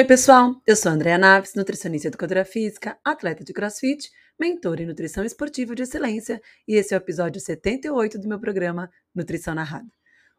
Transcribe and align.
Oi, 0.00 0.06
pessoal! 0.06 0.54
Eu 0.66 0.74
sou 0.76 0.90
a 0.90 0.94
Andrea 0.94 1.18
Naves, 1.18 1.54
nutricionista 1.54 2.06
e 2.06 2.08
educadora 2.08 2.42
física, 2.42 2.98
atleta 3.04 3.44
de 3.44 3.52
crossfit, 3.52 4.10
mentora 4.40 4.82
em 4.82 4.86
nutrição 4.86 5.22
esportiva 5.22 5.74
de 5.74 5.82
excelência, 5.82 6.40
e 6.66 6.74
esse 6.74 6.94
é 6.94 6.96
o 6.96 7.02
episódio 7.02 7.38
78 7.38 8.18
do 8.18 8.26
meu 8.26 8.40
programa 8.40 8.90
Nutrição 9.14 9.54
Narrada. 9.54 9.92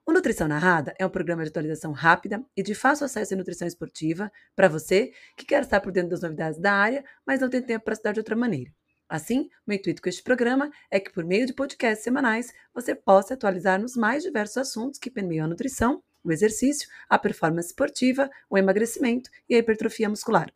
O 0.03 0.11
Nutrição 0.11 0.47
Narrada 0.47 0.95
é 0.97 1.05
um 1.05 1.11
programa 1.11 1.43
de 1.43 1.49
atualização 1.49 1.91
rápida 1.91 2.43
e 2.57 2.63
de 2.63 2.73
fácil 2.73 3.05
acesso 3.05 3.35
à 3.35 3.37
nutrição 3.37 3.67
esportiva 3.67 4.31
para 4.55 4.67
você 4.67 5.11
que 5.37 5.45
quer 5.45 5.61
estar 5.61 5.79
por 5.79 5.91
dentro 5.91 6.09
das 6.09 6.21
novidades 6.21 6.59
da 6.59 6.73
área, 6.73 7.05
mas 7.23 7.39
não 7.39 7.47
tem 7.47 7.61
tempo 7.61 7.85
para 7.85 7.93
estudar 7.93 8.13
de 8.13 8.19
outra 8.19 8.35
maneira. 8.35 8.71
Assim, 9.07 9.47
o 9.67 9.71
intuito 9.71 10.01
com 10.01 10.09
este 10.09 10.23
programa 10.23 10.71
é 10.89 10.99
que, 10.99 11.13
por 11.13 11.23
meio 11.23 11.45
de 11.45 11.53
podcasts 11.53 12.03
semanais, 12.03 12.51
você 12.73 12.95
possa 12.95 13.35
atualizar 13.35 13.79
nos 13.79 13.95
mais 13.95 14.23
diversos 14.23 14.57
assuntos 14.57 14.97
que 14.97 15.11
permeiam 15.11 15.45
a 15.45 15.49
nutrição, 15.49 16.01
o 16.23 16.31
exercício, 16.31 16.89
a 17.09 17.17
performance 17.17 17.69
esportiva, 17.69 18.29
o 18.49 18.57
emagrecimento 18.57 19.29
e 19.49 19.55
a 19.55 19.57
hipertrofia 19.57 20.09
muscular. 20.09 20.51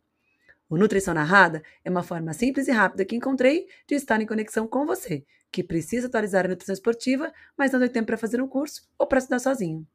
O 0.68 0.76
Nutrição 0.76 1.14
Narrada 1.14 1.62
é 1.84 1.90
uma 1.90 2.02
forma 2.02 2.32
simples 2.32 2.66
e 2.66 2.72
rápida 2.72 3.04
que 3.04 3.14
encontrei 3.14 3.68
de 3.86 3.94
estar 3.94 4.20
em 4.20 4.26
conexão 4.26 4.66
com 4.66 4.84
você, 4.84 5.24
que 5.52 5.62
precisa 5.62 6.08
atualizar 6.08 6.44
a 6.44 6.48
nutrição 6.48 6.72
esportiva, 6.72 7.32
mas 7.56 7.72
não 7.72 7.80
tem 7.80 7.88
tempo 7.88 8.06
para 8.06 8.16
fazer 8.16 8.42
um 8.42 8.48
curso 8.48 8.82
ou 8.98 9.06
para 9.06 9.18
estudar 9.18 9.38
sozinho. 9.38 9.86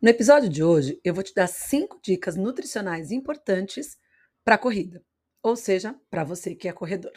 No 0.00 0.08
episódio 0.08 0.48
de 0.48 0.62
hoje, 0.62 1.00
eu 1.04 1.12
vou 1.12 1.24
te 1.24 1.34
dar 1.34 1.48
cinco 1.48 1.98
dicas 2.00 2.36
nutricionais 2.36 3.10
importantes 3.10 3.98
para 4.44 4.54
a 4.54 4.58
corrida, 4.58 5.04
ou 5.42 5.56
seja, 5.56 5.94
para 6.08 6.24
você 6.24 6.54
que 6.54 6.68
é 6.68 6.72
corredor. 6.72 7.12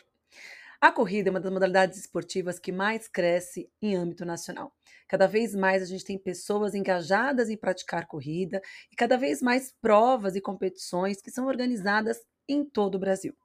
A 0.82 0.92
corrida 0.92 1.30
é 1.30 1.32
uma 1.32 1.40
das 1.40 1.52
modalidades 1.54 2.00
esportivas 2.00 2.58
que 2.58 2.72
mais 2.72 3.08
cresce 3.08 3.70
em 3.82 3.96
âmbito 3.96 4.26
nacional. 4.26 4.74
Cada 5.08 5.28
vez 5.28 5.54
mais 5.54 5.84
a 5.84 5.86
gente 5.86 6.04
tem 6.04 6.18
pessoas 6.18 6.74
engajadas 6.74 7.52
em 7.52 7.58
praticar 7.58 8.08
corrida 8.08 8.60
e 8.92 8.96
cada 8.96 9.16
vez 9.16 9.44
mais 9.44 9.72
provas 9.80 10.36
e 10.36 10.42
competições 10.42 11.22
que 11.22 11.30
são 11.30 11.46
organizadas 11.46 12.18
em 12.50 12.66
todo 12.66 12.96
o 12.96 13.00
Brasil. 13.00 13.36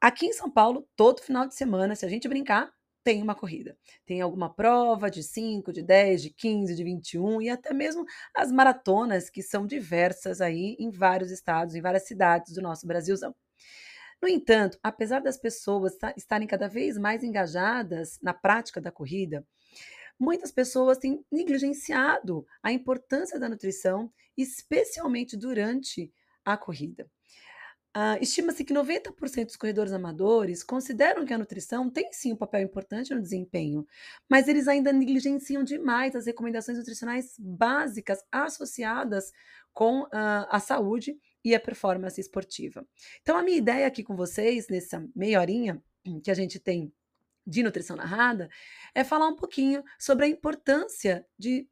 Aqui 0.00 0.26
em 0.26 0.32
São 0.32 0.50
Paulo, 0.50 0.88
todo 0.96 1.22
final 1.22 1.48
de 1.48 1.54
semana, 1.56 1.96
se 1.96 2.06
a 2.06 2.08
gente 2.08 2.28
brincar, 2.28 2.72
tem 3.02 3.22
uma 3.22 3.34
corrida. 3.34 3.76
Tem 4.06 4.20
alguma 4.20 4.54
prova 4.54 5.10
de 5.10 5.22
5, 5.22 5.72
de 5.72 5.82
10, 5.82 6.22
de 6.22 6.30
15, 6.30 6.76
de 6.76 6.84
21 6.84 7.42
e 7.42 7.50
até 7.50 7.74
mesmo 7.74 8.04
as 8.36 8.52
maratonas, 8.52 9.30
que 9.30 9.42
são 9.42 9.66
diversas 9.66 10.40
aí 10.40 10.76
em 10.78 10.90
vários 10.90 11.32
estados, 11.32 11.74
em 11.74 11.80
várias 11.80 12.06
cidades 12.06 12.54
do 12.54 12.62
nosso 12.62 12.86
Brasilzão. 12.86 13.34
No 14.20 14.28
entanto, 14.28 14.78
apesar 14.82 15.20
das 15.20 15.38
pessoas 15.38 15.96
estarem 16.16 16.46
cada 16.46 16.68
vez 16.68 16.98
mais 16.98 17.22
engajadas 17.22 18.18
na 18.20 18.34
prática 18.34 18.80
da 18.80 18.90
corrida, 18.90 19.46
muitas 20.18 20.50
pessoas 20.50 20.98
têm 20.98 21.24
negligenciado 21.30 22.44
a 22.62 22.72
importância 22.72 23.38
da 23.38 23.48
nutrição, 23.48 24.12
especialmente 24.36 25.36
durante 25.36 26.12
a 26.44 26.56
corrida. 26.56 27.08
Uh, 27.96 28.20
Estima-se 28.20 28.64
que 28.64 28.74
90% 28.74 29.46
dos 29.46 29.56
corredores 29.56 29.92
amadores 29.92 30.62
consideram 30.62 31.24
que 31.24 31.32
a 31.32 31.38
nutrição 31.38 31.88
tem 31.88 32.12
sim 32.12 32.32
um 32.32 32.36
papel 32.36 32.60
importante 32.60 33.14
no 33.14 33.20
desempenho, 33.20 33.86
mas 34.28 34.46
eles 34.46 34.68
ainda 34.68 34.92
negligenciam 34.92 35.64
demais 35.64 36.14
as 36.14 36.26
recomendações 36.26 36.76
nutricionais 36.76 37.34
básicas 37.38 38.22
associadas 38.30 39.32
com 39.72 40.02
uh, 40.02 40.08
a 40.50 40.60
saúde 40.60 41.18
e 41.44 41.54
a 41.54 41.60
performance 41.60 42.20
esportiva. 42.20 42.86
Então, 43.22 43.36
a 43.36 43.42
minha 43.42 43.56
ideia 43.56 43.86
aqui 43.86 44.02
com 44.02 44.16
vocês, 44.16 44.68
nessa 44.68 45.06
meia 45.14 45.40
horinha 45.40 45.82
que 46.22 46.30
a 46.30 46.34
gente 46.34 46.58
tem 46.58 46.92
de 47.46 47.62
nutrição 47.62 47.96
narrada, 47.96 48.48
é 48.94 49.02
falar 49.04 49.28
um 49.28 49.36
pouquinho 49.36 49.82
sobre 49.98 50.26
a 50.26 50.28
importância 50.28 51.26
de 51.38 51.68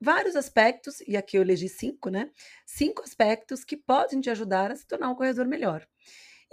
vários 0.00 0.34
aspectos, 0.34 1.00
e 1.06 1.16
aqui 1.16 1.36
eu 1.36 1.42
elegi 1.42 1.68
cinco, 1.68 2.08
né? 2.10 2.30
Cinco 2.66 3.02
aspectos 3.02 3.64
que 3.64 3.76
podem 3.76 4.20
te 4.20 4.30
ajudar 4.30 4.72
a 4.72 4.76
se 4.76 4.86
tornar 4.86 5.10
um 5.10 5.14
corredor 5.14 5.46
melhor. 5.46 5.86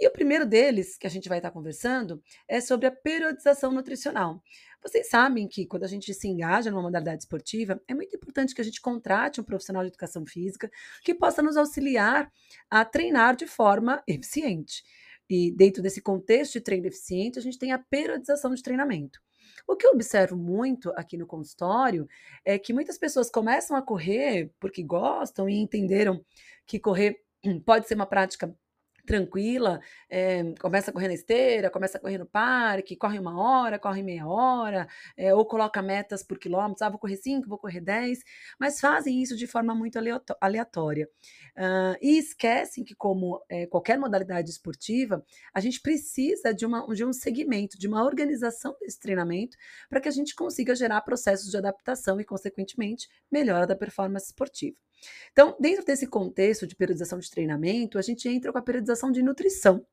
E 0.00 0.08
o 0.08 0.10
primeiro 0.10 0.46
deles, 0.46 0.96
que 0.96 1.06
a 1.06 1.10
gente 1.10 1.28
vai 1.28 1.38
estar 1.38 1.50
conversando, 1.50 2.22
é 2.48 2.58
sobre 2.58 2.86
a 2.86 2.90
periodização 2.90 3.70
nutricional. 3.70 4.42
Vocês 4.82 5.10
sabem 5.10 5.46
que 5.46 5.66
quando 5.66 5.84
a 5.84 5.86
gente 5.86 6.14
se 6.14 6.26
engaja 6.26 6.70
numa 6.70 6.80
modalidade 6.80 7.24
esportiva, 7.24 7.78
é 7.86 7.92
muito 7.92 8.16
importante 8.16 8.54
que 8.54 8.62
a 8.62 8.64
gente 8.64 8.80
contrate 8.80 9.42
um 9.42 9.44
profissional 9.44 9.82
de 9.82 9.88
educação 9.88 10.24
física 10.24 10.70
que 11.04 11.14
possa 11.14 11.42
nos 11.42 11.54
auxiliar 11.54 12.32
a 12.70 12.82
treinar 12.82 13.36
de 13.36 13.46
forma 13.46 14.02
eficiente. 14.06 14.82
E 15.28 15.52
dentro 15.52 15.82
desse 15.82 16.00
contexto 16.00 16.54
de 16.54 16.62
treino 16.62 16.86
eficiente, 16.86 17.38
a 17.38 17.42
gente 17.42 17.58
tem 17.58 17.70
a 17.70 17.78
periodização 17.78 18.54
de 18.54 18.62
treinamento. 18.62 19.20
O 19.68 19.76
que 19.76 19.86
eu 19.86 19.90
observo 19.92 20.34
muito 20.34 20.90
aqui 20.96 21.18
no 21.18 21.26
consultório 21.26 22.08
é 22.42 22.58
que 22.58 22.72
muitas 22.72 22.96
pessoas 22.96 23.30
começam 23.30 23.76
a 23.76 23.82
correr 23.82 24.50
porque 24.58 24.82
gostam 24.82 25.46
e 25.46 25.58
entenderam 25.58 26.24
que 26.66 26.80
correr 26.80 27.20
pode 27.66 27.86
ser 27.86 27.96
uma 27.96 28.06
prática 28.06 28.54
tranquila, 29.10 29.80
é, 30.08 30.54
começa 30.60 30.92
na 30.92 31.12
esteira, 31.12 31.68
começa 31.68 32.00
no 32.16 32.26
parque, 32.26 32.94
corre 32.94 33.18
uma 33.18 33.36
hora, 33.36 33.76
corre 33.76 34.04
meia 34.04 34.24
hora, 34.24 34.86
é, 35.16 35.34
ou 35.34 35.44
coloca 35.44 35.82
metas 35.82 36.22
por 36.22 36.38
quilômetros, 36.38 36.80
ah, 36.80 36.88
vou 36.88 36.98
correr 36.98 37.16
5, 37.16 37.48
vou 37.48 37.58
correr 37.58 37.80
10, 37.80 38.20
mas 38.56 38.78
fazem 38.78 39.20
isso 39.20 39.36
de 39.36 39.48
forma 39.48 39.74
muito 39.74 39.98
aleatória. 40.40 41.08
Uh, 41.56 41.98
e 42.00 42.18
esquecem 42.18 42.84
que, 42.84 42.94
como 42.94 43.44
é, 43.48 43.66
qualquer 43.66 43.98
modalidade 43.98 44.48
esportiva, 44.48 45.24
a 45.52 45.58
gente 45.58 45.80
precisa 45.80 46.54
de, 46.54 46.64
uma, 46.64 46.86
de 46.94 47.04
um 47.04 47.12
segmento, 47.12 47.76
de 47.76 47.88
uma 47.88 48.04
organização 48.04 48.76
desse 48.80 49.00
treinamento, 49.00 49.56
para 49.88 50.00
que 50.00 50.08
a 50.08 50.12
gente 50.12 50.36
consiga 50.36 50.72
gerar 50.76 51.00
processos 51.00 51.50
de 51.50 51.56
adaptação 51.56 52.20
e, 52.20 52.24
consequentemente, 52.24 53.08
melhora 53.28 53.66
da 53.66 53.74
performance 53.74 54.26
esportiva. 54.26 54.76
Então, 55.32 55.56
dentro 55.58 55.84
desse 55.84 56.06
contexto 56.06 56.66
de 56.66 56.76
periodização 56.76 57.18
de 57.18 57.30
treinamento, 57.30 57.98
a 57.98 58.02
gente 58.02 58.28
entra 58.28 58.52
com 58.52 58.58
a 58.58 58.62
periodização 58.62 59.10
de 59.10 59.22
nutrição, 59.22 59.84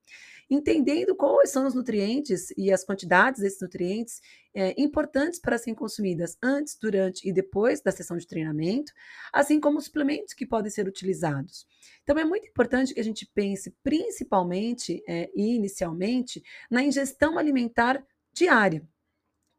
entendendo 0.49 1.15
quais 1.15 1.49
são 1.49 1.67
os 1.67 1.73
nutrientes 1.73 2.53
e 2.57 2.71
as 2.71 2.83
quantidades 2.83 3.41
desses 3.41 3.61
nutrientes 3.61 4.21
é, 4.53 4.73
importantes 4.81 5.39
para 5.39 5.57
serem 5.57 5.75
consumidas 5.75 6.37
antes, 6.41 6.77
durante 6.79 7.27
e 7.27 7.33
depois 7.33 7.81
da 7.81 7.91
sessão 7.91 8.17
de 8.17 8.25
treinamento, 8.25 8.91
assim 9.31 9.59
como 9.59 9.77
os 9.77 9.85
suplementos 9.85 10.33
que 10.33 10.45
podem 10.45 10.71
ser 10.71 10.87
utilizados. 10.87 11.67
Então, 12.03 12.17
é 12.17 12.25
muito 12.25 12.47
importante 12.47 12.93
que 12.93 12.99
a 12.99 13.03
gente 13.03 13.25
pense 13.33 13.75
principalmente 13.83 15.03
é, 15.07 15.29
e 15.35 15.55
inicialmente 15.55 16.41
na 16.71 16.83
ingestão 16.83 17.37
alimentar 17.37 18.03
diária. 18.33 18.87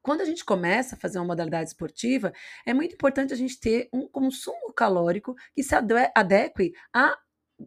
Quando 0.09 0.23
a 0.23 0.25
gente 0.25 0.43
começa 0.43 0.97
a 0.97 0.99
fazer 0.99 1.19
uma 1.19 1.27
modalidade 1.27 1.69
esportiva, 1.69 2.33
é 2.65 2.73
muito 2.73 2.95
importante 2.95 3.35
a 3.35 3.37
gente 3.37 3.61
ter 3.61 3.91
um 3.93 4.09
consumo 4.09 4.73
calórico 4.73 5.35
que 5.55 5.63
se 5.63 5.75
adeque 5.75 6.73
a 6.95 7.15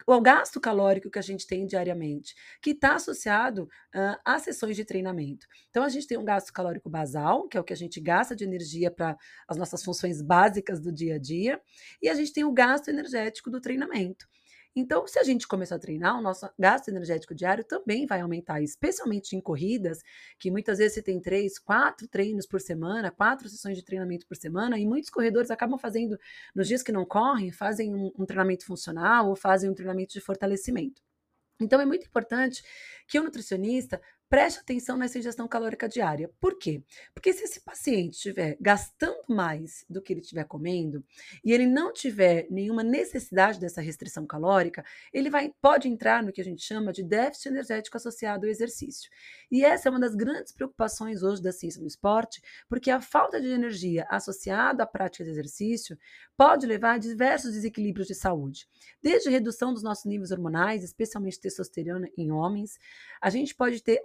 ao 0.08 0.20
gasto 0.22 0.60
calórico 0.60 1.12
que 1.12 1.20
a 1.20 1.22
gente 1.22 1.46
tem 1.46 1.68
diariamente, 1.68 2.34
que 2.60 2.72
está 2.72 2.96
associado 2.96 3.66
uh, 3.94 4.18
às 4.26 4.42
sessões 4.42 4.76
de 4.76 4.84
treinamento. 4.84 5.46
Então, 5.70 5.84
a 5.84 5.90
gente 5.90 6.08
tem 6.08 6.18
um 6.18 6.26
gasto 6.26 6.52
calórico 6.52 6.90
basal, 6.90 7.48
que 7.48 7.58
é 7.58 7.60
o 7.60 7.64
que 7.64 7.74
a 7.74 7.78
gente 7.78 8.00
gasta 8.00 8.36
de 8.36 8.44
energia 8.44 8.90
para 8.90 9.16
as 9.48 9.58
nossas 9.58 9.84
funções 9.84 10.20
básicas 10.20 10.80
do 10.80 10.92
dia 10.92 11.16
a 11.16 11.20
dia, 11.20 11.62
e 12.02 12.10
a 12.10 12.16
gente 12.16 12.34
tem 12.34 12.44
o 12.44 12.54
gasto 12.54 12.88
energético 12.88 13.52
do 13.52 13.62
treinamento. 13.62 14.26
Então, 14.74 15.06
se 15.06 15.20
a 15.20 15.24
gente 15.24 15.46
começar 15.48 15.76
a 15.76 15.80
treinar, 15.80 16.18
o 16.18 16.22
nosso 16.22 16.50
gasto 16.58 16.88
energético 16.88 17.36
diário 17.36 17.64
também 17.64 18.06
vai 18.06 18.22
aumentar, 18.22 18.62
especialmente 18.62 19.36
em 19.36 19.42
corridas, 19.42 20.00
que 20.40 20.50
muitas 20.50 20.78
vezes 20.78 20.94
você 20.94 21.02
tem 21.02 21.20
três, 21.20 21.60
quatro 21.60 22.08
treinos 22.08 22.48
por 22.48 22.62
semana, 22.62 23.12
quatro 23.12 23.50
sessões 23.50 23.78
de 23.78 23.84
treinamento 23.84 24.26
por 24.26 24.38
semana, 24.38 24.80
e 24.80 24.86
muitos 24.86 25.10
corredores 25.10 25.52
acabam 25.52 25.78
fazendo, 25.78 26.18
nos 26.56 26.70
dias 26.70 26.82
que 26.82 26.92
não 26.92 27.06
correm, 27.06 27.52
fazem 27.52 27.94
um, 27.94 28.12
um 28.18 28.26
treinamento 28.26 28.66
funcional 28.66 29.28
ou 29.28 29.36
fazem 29.36 29.70
um 29.70 29.74
treinamento 29.74 30.14
de 30.14 30.22
fortalecimento. 30.22 31.02
Então, 31.60 31.82
é 31.82 31.86
muito 31.86 32.08
importante 32.08 32.64
que 33.08 33.20
o 33.20 33.24
nutricionista 33.24 34.02
preste 34.32 34.60
atenção 34.62 34.96
nessa 34.96 35.20
ingestão 35.20 35.46
calórica 35.46 35.90
diária. 35.90 36.32
Por 36.40 36.58
quê? 36.58 36.82
Porque 37.14 37.34
se 37.34 37.44
esse 37.44 37.60
paciente 37.60 38.14
estiver 38.14 38.56
gastando 38.62 39.26
mais 39.28 39.84
do 39.90 40.02
que 40.02 40.14
ele 40.14 40.22
estiver 40.22 40.46
comendo 40.46 41.04
e 41.44 41.52
ele 41.52 41.68
não 41.68 41.92
tiver 41.92 42.48
nenhuma 42.50 42.82
necessidade 42.82 43.60
dessa 43.60 43.82
restrição 43.82 44.26
calórica, 44.26 44.86
ele 45.12 45.30
vai, 45.30 45.54
pode 45.62 45.90
entrar 45.90 46.24
no 46.24 46.32
que 46.32 46.40
a 46.40 46.46
gente 46.46 46.64
chama 46.64 46.94
de 46.94 47.04
déficit 47.04 47.50
energético 47.50 47.98
associado 47.98 48.46
ao 48.46 48.50
exercício. 48.50 49.12
E 49.52 49.66
essa 49.66 49.90
é 49.90 49.92
uma 49.92 50.00
das 50.00 50.16
grandes 50.16 50.54
preocupações 50.54 51.24
hoje 51.24 51.42
da 51.42 51.52
ciência 51.52 51.82
do 51.82 51.88
esporte, 51.88 52.42
porque 52.70 52.90
a 52.90 53.02
falta 53.02 53.42
de 53.42 53.50
energia 53.50 54.08
associada 54.10 54.84
à 54.84 54.88
prática 54.88 55.26
de 55.26 55.30
exercício 55.30 56.00
pode 56.38 56.66
levar 56.66 56.94
a 56.94 56.98
diversos 56.98 57.52
desequilíbrios 57.52 58.08
de 58.08 58.16
saúde, 58.16 58.66
desde 59.04 59.30
redução 59.30 59.74
dos 59.74 59.84
nossos 59.84 60.06
níveis 60.06 60.32
hormonais, 60.32 60.86
especialmente 60.86 61.40
testosterona 61.40 62.10
em 62.18 62.32
homens, 62.32 62.80
a 63.22 63.30
gente 63.30 63.54
pode 63.54 63.84
ter 63.84 64.00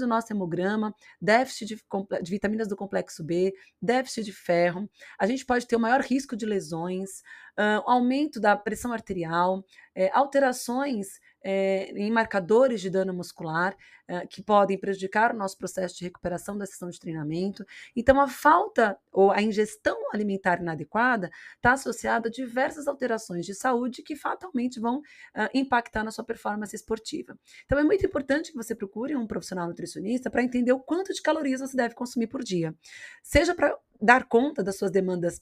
do 0.00 0.06
nosso 0.06 0.32
hemograma, 0.32 0.94
déficit 1.20 1.66
de, 1.66 1.84
de, 2.22 2.30
vitaminas 2.30 2.68
do 2.68 2.76
complexo 2.76 3.22
B, 3.24 3.52
déficit 3.80 4.24
de 4.24 4.32
ferro, 4.32 4.88
a 5.18 5.26
gente 5.26 5.44
pode 5.44 5.66
ter 5.66 5.76
o 5.76 5.80
maior 5.80 6.00
risco 6.00 6.36
de 6.36 6.46
lesões, 6.46 7.20
uh, 7.58 7.82
aumento 7.86 8.40
da 8.40 8.56
pressão 8.56 8.92
arterial, 8.92 9.64
é, 9.94 10.10
alterações 10.12 11.20
é, 11.42 11.90
em 11.92 12.10
marcadores 12.10 12.80
de 12.80 12.90
dano 12.90 13.12
muscular 13.12 13.76
é, 14.06 14.26
que 14.26 14.42
podem 14.42 14.76
prejudicar 14.76 15.32
o 15.32 15.38
nosso 15.38 15.56
processo 15.56 15.96
de 15.96 16.04
recuperação 16.04 16.58
da 16.58 16.66
sessão 16.66 16.90
de 16.90 16.98
treinamento. 16.98 17.64
Então, 17.94 18.20
a 18.20 18.26
falta 18.26 18.98
ou 19.12 19.30
a 19.30 19.40
ingestão 19.40 19.96
alimentar 20.12 20.60
inadequada 20.60 21.30
está 21.56 21.72
associada 21.72 22.28
a 22.28 22.30
diversas 22.30 22.88
alterações 22.88 23.46
de 23.46 23.54
saúde 23.54 24.02
que 24.02 24.16
fatalmente 24.16 24.80
vão 24.80 24.98
uh, 24.98 25.48
impactar 25.54 26.02
na 26.02 26.10
sua 26.10 26.24
performance 26.24 26.74
esportiva. 26.74 27.38
Então, 27.64 27.78
é 27.78 27.84
muito 27.84 28.04
importante 28.04 28.50
que 28.50 28.56
você 28.56 28.74
procure 28.74 29.14
um 29.14 29.26
profissional 29.26 29.68
nutricionista 29.68 30.28
para 30.28 30.42
entender 30.42 30.72
o 30.72 30.80
quanto 30.80 31.14
de 31.14 31.22
calorias 31.22 31.60
você 31.60 31.76
deve 31.76 31.94
consumir 31.94 32.26
por 32.26 32.42
dia, 32.42 32.74
seja 33.22 33.54
para 33.54 33.76
dar 34.00 34.24
conta 34.24 34.62
das 34.62 34.76
suas 34.76 34.90
demandas 34.90 35.40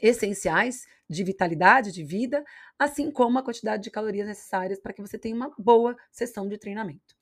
essenciais 0.00 0.86
de 1.08 1.24
vitalidade, 1.24 1.92
de 1.92 2.04
vida, 2.04 2.44
assim 2.78 3.10
como 3.10 3.38
a 3.38 3.42
quantidade 3.42 3.82
de 3.82 3.90
calorias 3.90 4.26
necessárias 4.26 4.78
para 4.80 4.92
que 4.92 5.02
você 5.02 5.18
tenha 5.18 5.34
uma 5.34 5.52
boa 5.58 5.96
sessão 6.10 6.48
de 6.48 6.56
treinamento. 6.56 7.14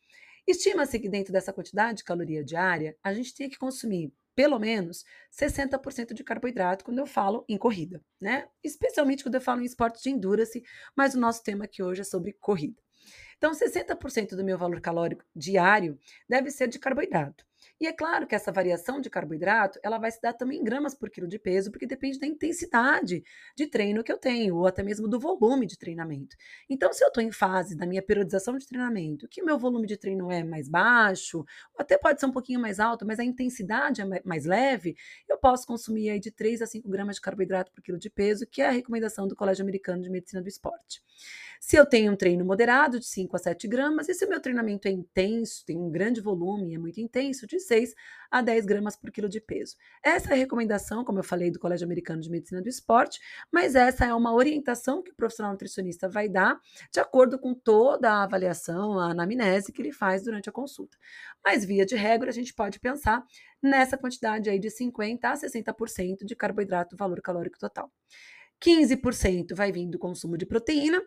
Estima-se 0.47 0.99
que 0.99 1.09
dentro 1.09 1.33
dessa 1.33 1.53
quantidade 1.53 1.99
de 1.99 2.05
caloria 2.05 2.43
diária, 2.43 2.97
a 3.03 3.13
gente 3.13 3.35
tem 3.35 3.49
que 3.49 3.59
consumir 3.59 4.13
pelo 4.35 4.59
menos 4.59 5.05
60% 5.33 6.15
de 6.15 6.23
carboidrato 6.23 6.85
quando 6.85 7.01
eu 7.01 7.07
falo 7.07 7.45
em 7.49 7.59
corrida, 7.59 8.01
né? 8.21 8.47
Especialmente 8.63 9.25
quando 9.25 9.35
eu 9.35 9.41
falo 9.41 9.61
em 9.61 9.65
esportes 9.65 10.01
de 10.01 10.11
endurance, 10.11 10.63
mas 10.97 11.15
o 11.15 11.21
nosso 11.21 11.43
tema 11.43 11.65
aqui 11.65 11.83
hoje 11.83 12.03
é 12.03 12.05
sobre 12.05 12.33
corrida. 12.35 12.81
Então, 13.37 13.53
60% 13.53 14.37
do 14.37 14.45
meu 14.45 14.57
valor 14.57 14.81
calórico 14.81 15.25
diário 15.35 15.99
deve 16.29 16.51
ser 16.51 16.69
de 16.69 16.79
carboidrato. 16.79 17.48
E 17.81 17.87
é 17.87 17.93
claro 17.93 18.27
que 18.27 18.35
essa 18.35 18.51
variação 18.51 19.01
de 19.01 19.09
carboidrato, 19.09 19.79
ela 19.83 19.99
vai 19.99 20.11
se 20.11 20.21
dar 20.21 20.33
também 20.33 20.59
em 20.59 20.65
gramas 20.65 20.95
por 20.95 21.11
quilo 21.11 21.29
de 21.29 21.39
peso, 21.39 21.71
porque 21.71 21.87
depende 21.87 22.19
da 22.19 22.27
intensidade 22.27 23.23
de 23.57 23.67
treino 23.67 24.03
que 24.03 24.13
eu 24.13 24.19
tenho, 24.19 24.57
ou 24.57 24.67
até 24.67 24.83
mesmo 24.83 25.09
do 25.09 25.19
volume 25.19 25.67
de 25.67 25.79
treinamento. 25.79 26.37
Então, 26.69 26.93
se 26.93 27.05
eu 27.05 27.09
estou 27.09 27.23
em 27.23 27.31
fase 27.31 27.77
da 27.77 27.87
minha 27.87 28.03
periodização 28.03 28.57
de 28.57 28.67
treinamento, 28.67 29.29
que 29.29 29.43
meu 29.43 29.59
volume 29.59 29.87
de 29.87 29.97
treino 29.97 30.31
é 30.31 30.43
mais 30.43 30.69
baixo, 30.69 31.39
ou 31.39 31.81
até 31.81 31.97
pode 31.97 32.21
ser 32.21 32.27
um 32.27 32.33
pouquinho 32.33 32.61
mais 32.61 32.81
alto, 32.81 33.07
mas 33.07 33.19
a 33.19 33.25
intensidade 33.25 34.03
é 34.03 34.23
mais 34.25 34.45
leve, 34.45 34.97
eu 35.29 35.39
posso 35.39 35.67
consumir 35.67 36.11
aí 36.11 36.21
de 36.21 36.31
3 36.31 36.63
a 36.63 36.67
5 36.67 36.89
gramas 36.89 37.17
de 37.17 37.23
carboidrato 37.23 37.73
por 37.73 37.83
quilo 37.83 37.99
de 37.99 38.11
peso, 38.11 38.47
que 38.47 38.63
é 38.63 38.69
a 38.69 38.73
recomendação 38.73 39.29
do 39.29 39.37
Colégio 39.37 39.63
Americano 39.63 40.03
de 40.03 40.11
Medicina 40.11 40.43
do 40.43 40.49
Esporte. 40.49 41.03
Se 41.61 41.77
eu 41.77 41.85
tenho 41.85 42.13
um 42.13 42.17
treino 42.17 42.45
moderado, 42.45 42.99
de 42.99 43.07
5 43.07 43.35
a 43.37 43.39
7 43.39 43.67
gramas, 43.67 44.09
e 44.09 44.15
se 44.15 44.25
o 44.25 44.29
meu 44.29 44.41
treinamento 44.41 44.89
é 44.89 44.91
intenso, 44.91 45.65
tem 45.67 45.77
um 45.77 45.91
grande 45.91 46.21
volume, 46.21 46.75
é 46.75 46.79
muito 46.79 47.01
intenso, 47.01 47.47
de 47.47 47.59
6 47.59 47.95
a 48.31 48.41
10 48.41 48.67
gramas 48.67 48.97
por 48.97 49.11
quilo 49.11 49.29
de 49.29 49.41
peso. 49.41 49.77
Essa 50.03 50.31
é 50.31 50.33
a 50.35 50.37
recomendação, 50.37 51.05
como 51.05 51.19
eu 51.19 51.25
falei, 51.25 51.51
do 51.51 51.59
Colégio 51.59 51.85
Americano 51.85 52.21
de 52.21 52.31
Medicina 52.31 52.63
do 52.63 52.69
Esporte, 52.69 53.19
mas 53.53 53.75
essa 53.75 54.05
é 54.07 54.15
uma 54.15 54.33
orientação 54.33 55.03
que 55.03 55.11
o 55.11 55.15
profissional 55.15 55.53
nutricionista 55.53 56.09
vai 56.09 56.29
dar 56.29 56.59
de 56.93 57.01
acordo 57.01 57.39
com 57.39 57.55
toda 57.55 58.11
a 58.11 58.25
avaliação, 58.25 58.99
a 58.99 59.11
anamnese 59.11 59.73
que 59.73 59.83
ele 59.83 59.93
faz 59.93 60.25
durante 60.25 60.49
a 60.49 60.53
consulta. 60.53 60.97
Mas, 61.45 61.65
via 61.65 61.85
de 61.85 61.97
regra, 61.97 62.31
a 62.31 62.35
gente 62.35 62.55
pode 62.55 62.79
pensar 62.79 63.25
nessa 63.63 63.97
quantidade 63.97 64.49
aí 64.49 64.59
de 64.59 64.69
50% 64.69 65.25
a 65.25 65.35
60% 65.35 66.25
de 66.25 66.37
carboidrato, 66.37 66.97
valor 66.97 67.21
calórico 67.21 67.59
total. 67.59 67.91
15% 68.61 69.55
vai 69.55 69.71
vir 69.73 69.89
do 69.89 69.99
consumo 69.99 70.37
de 70.37 70.45
proteína, 70.45 71.01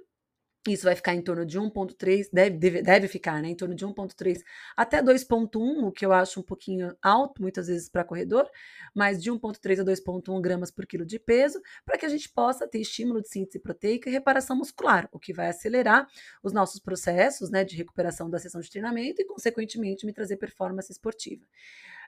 isso 0.67 0.83
vai 0.83 0.95
ficar 0.95 1.15
em 1.15 1.21
torno 1.21 1.43
de 1.43 1.59
1,3, 1.59 2.29
deve, 2.31 2.57
deve, 2.57 2.81
deve 2.83 3.07
ficar, 3.07 3.41
né? 3.41 3.49
Em 3.49 3.55
torno 3.55 3.73
de 3.73 3.83
1,3 3.83 4.41
até 4.77 5.01
2,1, 5.01 5.87
o 5.87 5.91
que 5.91 6.05
eu 6.05 6.13
acho 6.13 6.39
um 6.39 6.43
pouquinho 6.43 6.95
alto, 7.01 7.41
muitas 7.41 7.67
vezes, 7.67 7.89
para 7.89 8.03
corredor, 8.03 8.47
mas 8.93 9.21
de 9.21 9.31
1,3 9.31 9.79
a 9.79 9.83
2,1 9.83 10.39
gramas 10.39 10.69
por 10.69 10.85
quilo 10.85 11.05
de 11.05 11.17
peso, 11.17 11.59
para 11.83 11.97
que 11.97 12.05
a 12.05 12.09
gente 12.09 12.29
possa 12.29 12.67
ter 12.67 12.79
estímulo 12.79 13.21
de 13.21 13.29
síntese 13.29 13.59
proteica 13.59 14.07
e 14.07 14.13
reparação 14.13 14.55
muscular, 14.55 15.09
o 15.11 15.19
que 15.19 15.33
vai 15.33 15.47
acelerar 15.47 16.07
os 16.43 16.53
nossos 16.53 16.79
processos 16.79 17.49
né, 17.49 17.63
de 17.63 17.75
recuperação 17.75 18.29
da 18.29 18.37
sessão 18.37 18.61
de 18.61 18.69
treinamento 18.69 19.21
e, 19.21 19.25
consequentemente, 19.25 20.05
me 20.05 20.13
trazer 20.13 20.37
performance 20.37 20.91
esportiva. 20.91 21.43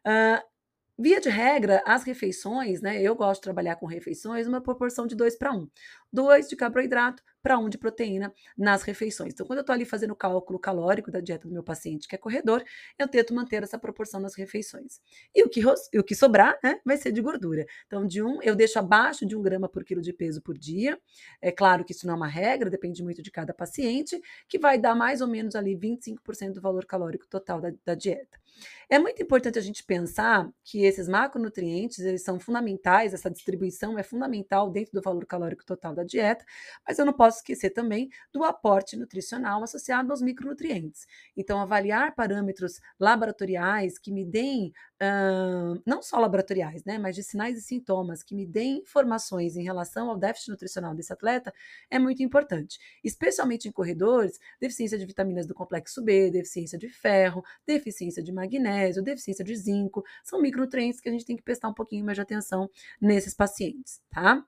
Uh, 0.06 0.54
Via 0.98 1.20
de 1.20 1.28
regra, 1.28 1.82
as 1.88 2.04
refeições, 2.04 2.80
né? 2.80 3.02
Eu 3.02 3.16
gosto 3.16 3.40
de 3.40 3.46
trabalhar 3.46 3.78
com 3.78 3.88
refeições 3.88 4.46
uma 4.46 4.62
proporção 4.62 5.08
de 5.08 5.16
2 5.16 5.36
para 5.38 5.52
1. 5.52 5.68
2 6.12 6.48
de 6.50 6.56
carboidrato 6.56 7.24
para 7.44 7.60
1 7.60 7.70
de 7.70 7.78
proteína 7.78 8.34
nas 8.58 8.84
refeições. 8.84 9.34
Então, 9.34 9.46
quando 9.46 9.60
eu 9.60 9.62
estou 9.62 9.74
ali 9.74 9.84
fazendo 9.84 10.12
o 10.12 10.16
cálculo 10.16 10.58
calórico 10.58 11.12
da 11.12 11.20
dieta 11.20 11.46
do 11.46 11.54
meu 11.54 11.62
paciente 11.62 12.08
que 12.08 12.16
é 12.16 12.18
corredor, 12.18 12.64
eu 12.98 13.08
tento 13.08 13.34
manter 13.34 13.62
essa 13.62 13.78
proporção 13.78 14.22
nas 14.22 14.34
refeições. 14.34 15.02
E 15.36 15.44
o 15.44 15.50
que, 15.50 15.62
o 15.66 16.04
que 16.04 16.16
sobrar 16.16 16.58
né, 16.64 16.80
vai 16.86 16.96
ser 16.96 17.12
de 17.12 17.22
gordura. 17.22 17.66
Então, 17.86 18.08
de 18.08 18.24
um, 18.24 18.42
eu 18.42 18.56
deixo 18.56 18.80
abaixo 18.80 19.26
de 19.26 19.36
1 19.36 19.42
grama 19.42 19.68
por 19.68 19.84
quilo 19.84 20.02
de 20.02 20.14
peso 20.14 20.42
por 20.42 20.58
dia. 20.58 20.98
É 21.42 21.52
claro 21.52 21.84
que 21.84 21.92
isso 21.92 22.08
não 22.08 22.14
é 22.14 22.18
uma 22.18 22.28
regra, 22.28 22.70
depende 22.70 23.04
muito 23.04 23.22
de 23.22 23.30
cada 23.30 23.54
paciente, 23.54 24.20
que 24.48 24.58
vai 24.58 24.78
dar 24.78 24.96
mais 24.96 25.20
ou 25.20 25.28
menos 25.28 25.54
ali 25.56 25.76
25% 25.76 26.54
do 26.54 26.62
valor 26.62 26.86
calórico 26.86 27.28
total 27.28 27.60
da, 27.60 27.74
da 27.84 27.94
dieta. 27.94 28.42
É 28.90 29.00
muito 29.00 29.22
importante 29.22 29.58
a 29.58 29.62
gente 29.62 29.84
pensar 29.84 30.50
que 30.64 30.84
esses 30.86 31.08
macronutrientes, 31.08 32.00
eles 32.00 32.24
são 32.24 32.40
fundamentais, 32.40 33.14
essa 33.14 33.30
distribuição 33.30 33.98
é 33.98 34.04
fundamental 34.04 34.70
dentro 34.70 34.94
do 34.94 35.02
valor 35.02 35.26
calórico 35.26 35.66
total 35.66 35.94
da 35.94 36.04
dieta, 36.04 36.46
mas 36.88 37.00
eu 37.00 37.06
não 37.06 37.14
posso 37.14 37.33
esquecer 37.38 37.70
também 37.72 38.10
do 38.32 38.44
aporte 38.44 38.98
nutricional 38.98 39.64
associado 39.64 40.12
aos 40.12 40.22
micronutrientes. 40.22 41.06
Então, 41.36 41.60
avaliar 41.60 42.16
parâmetros 42.16 42.80
laboratoriais 43.00 43.98
que 43.98 44.12
me 44.12 44.26
deem, 44.26 44.74
uh, 45.02 45.82
não 45.86 46.02
só 46.02 46.20
laboratoriais, 46.20 46.84
né, 46.84 46.98
mas 46.98 47.16
de 47.16 47.24
sinais 47.24 47.58
e 47.58 47.62
sintomas, 47.62 48.24
que 48.24 48.36
me 48.36 48.46
deem 48.46 48.80
informações 48.80 49.56
em 49.56 49.64
relação 49.64 50.10
ao 50.10 50.18
déficit 50.18 50.50
nutricional 50.50 50.96
desse 50.96 51.12
atleta, 51.14 51.54
é 51.90 52.00
muito 52.00 52.24
importante. 52.24 52.80
Especialmente 53.04 53.68
em 53.68 53.72
corredores, 53.72 54.40
deficiência 54.60 54.98
de 54.98 55.06
vitaminas 55.06 55.48
do 55.48 55.54
complexo 55.54 56.02
B, 56.02 56.32
deficiência 56.32 56.78
de 56.78 56.90
ferro, 56.90 57.44
deficiência 57.66 58.24
de 58.24 58.32
magnésio, 58.32 59.04
deficiência 59.04 59.44
de 59.44 59.56
zinco, 59.56 60.04
são 60.24 60.42
micronutrientes 60.42 61.00
que 61.00 61.10
a 61.10 61.12
gente 61.12 61.26
tem 61.26 61.36
que 61.36 61.44
prestar 61.44 61.70
um 61.70 61.74
pouquinho 61.74 62.06
mais 62.06 62.16
de 62.16 62.22
atenção 62.22 62.70
nesses 63.02 63.34
pacientes, 63.34 64.02
tá? 64.10 64.46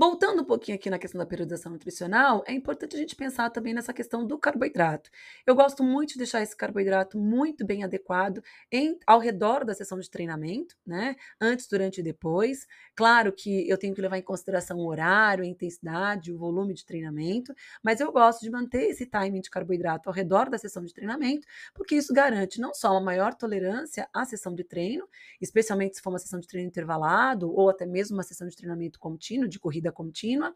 Voltando 0.00 0.42
um 0.42 0.44
pouquinho 0.44 0.76
aqui 0.76 0.88
na 0.88 0.96
questão 0.96 1.18
da 1.18 1.26
periodização 1.26 1.72
nutricional, 1.72 2.44
é 2.46 2.52
importante 2.52 2.94
a 2.94 2.98
gente 3.00 3.16
pensar 3.16 3.50
também 3.50 3.74
nessa 3.74 3.92
questão 3.92 4.24
do 4.24 4.38
carboidrato. 4.38 5.10
Eu 5.44 5.56
gosto 5.56 5.82
muito 5.82 6.10
de 6.12 6.18
deixar 6.18 6.40
esse 6.40 6.56
carboidrato 6.56 7.18
muito 7.18 7.66
bem 7.66 7.82
adequado 7.82 8.40
em, 8.70 8.96
ao 9.04 9.18
redor 9.18 9.64
da 9.64 9.74
sessão 9.74 9.98
de 9.98 10.08
treinamento, 10.08 10.76
né? 10.86 11.16
Antes, 11.40 11.66
durante 11.66 11.98
e 11.98 12.04
depois. 12.04 12.64
Claro 12.94 13.32
que 13.32 13.68
eu 13.68 13.76
tenho 13.76 13.92
que 13.92 14.00
levar 14.00 14.18
em 14.18 14.22
consideração 14.22 14.78
o 14.78 14.86
horário, 14.86 15.42
a 15.42 15.48
intensidade, 15.48 16.32
o 16.32 16.38
volume 16.38 16.74
de 16.74 16.86
treinamento, 16.86 17.52
mas 17.82 17.98
eu 17.98 18.12
gosto 18.12 18.42
de 18.42 18.50
manter 18.52 18.90
esse 18.90 19.04
timing 19.04 19.40
de 19.40 19.50
carboidrato 19.50 20.08
ao 20.08 20.14
redor 20.14 20.48
da 20.48 20.58
sessão 20.58 20.84
de 20.84 20.94
treinamento, 20.94 21.44
porque 21.74 21.96
isso 21.96 22.14
garante 22.14 22.60
não 22.60 22.72
só 22.72 22.92
uma 22.92 23.00
maior 23.00 23.34
tolerância 23.34 24.08
à 24.14 24.24
sessão 24.24 24.54
de 24.54 24.62
treino, 24.62 25.08
especialmente 25.40 25.96
se 25.96 26.02
for 26.02 26.10
uma 26.10 26.20
sessão 26.20 26.38
de 26.38 26.46
treino 26.46 26.68
intervalado 26.68 27.52
ou 27.52 27.68
até 27.68 27.84
mesmo 27.84 28.16
uma 28.16 28.22
sessão 28.22 28.46
de 28.46 28.54
treinamento 28.54 29.00
contínuo, 29.00 29.48
de 29.48 29.58
corrida 29.58 29.87
contínua. 29.92 30.50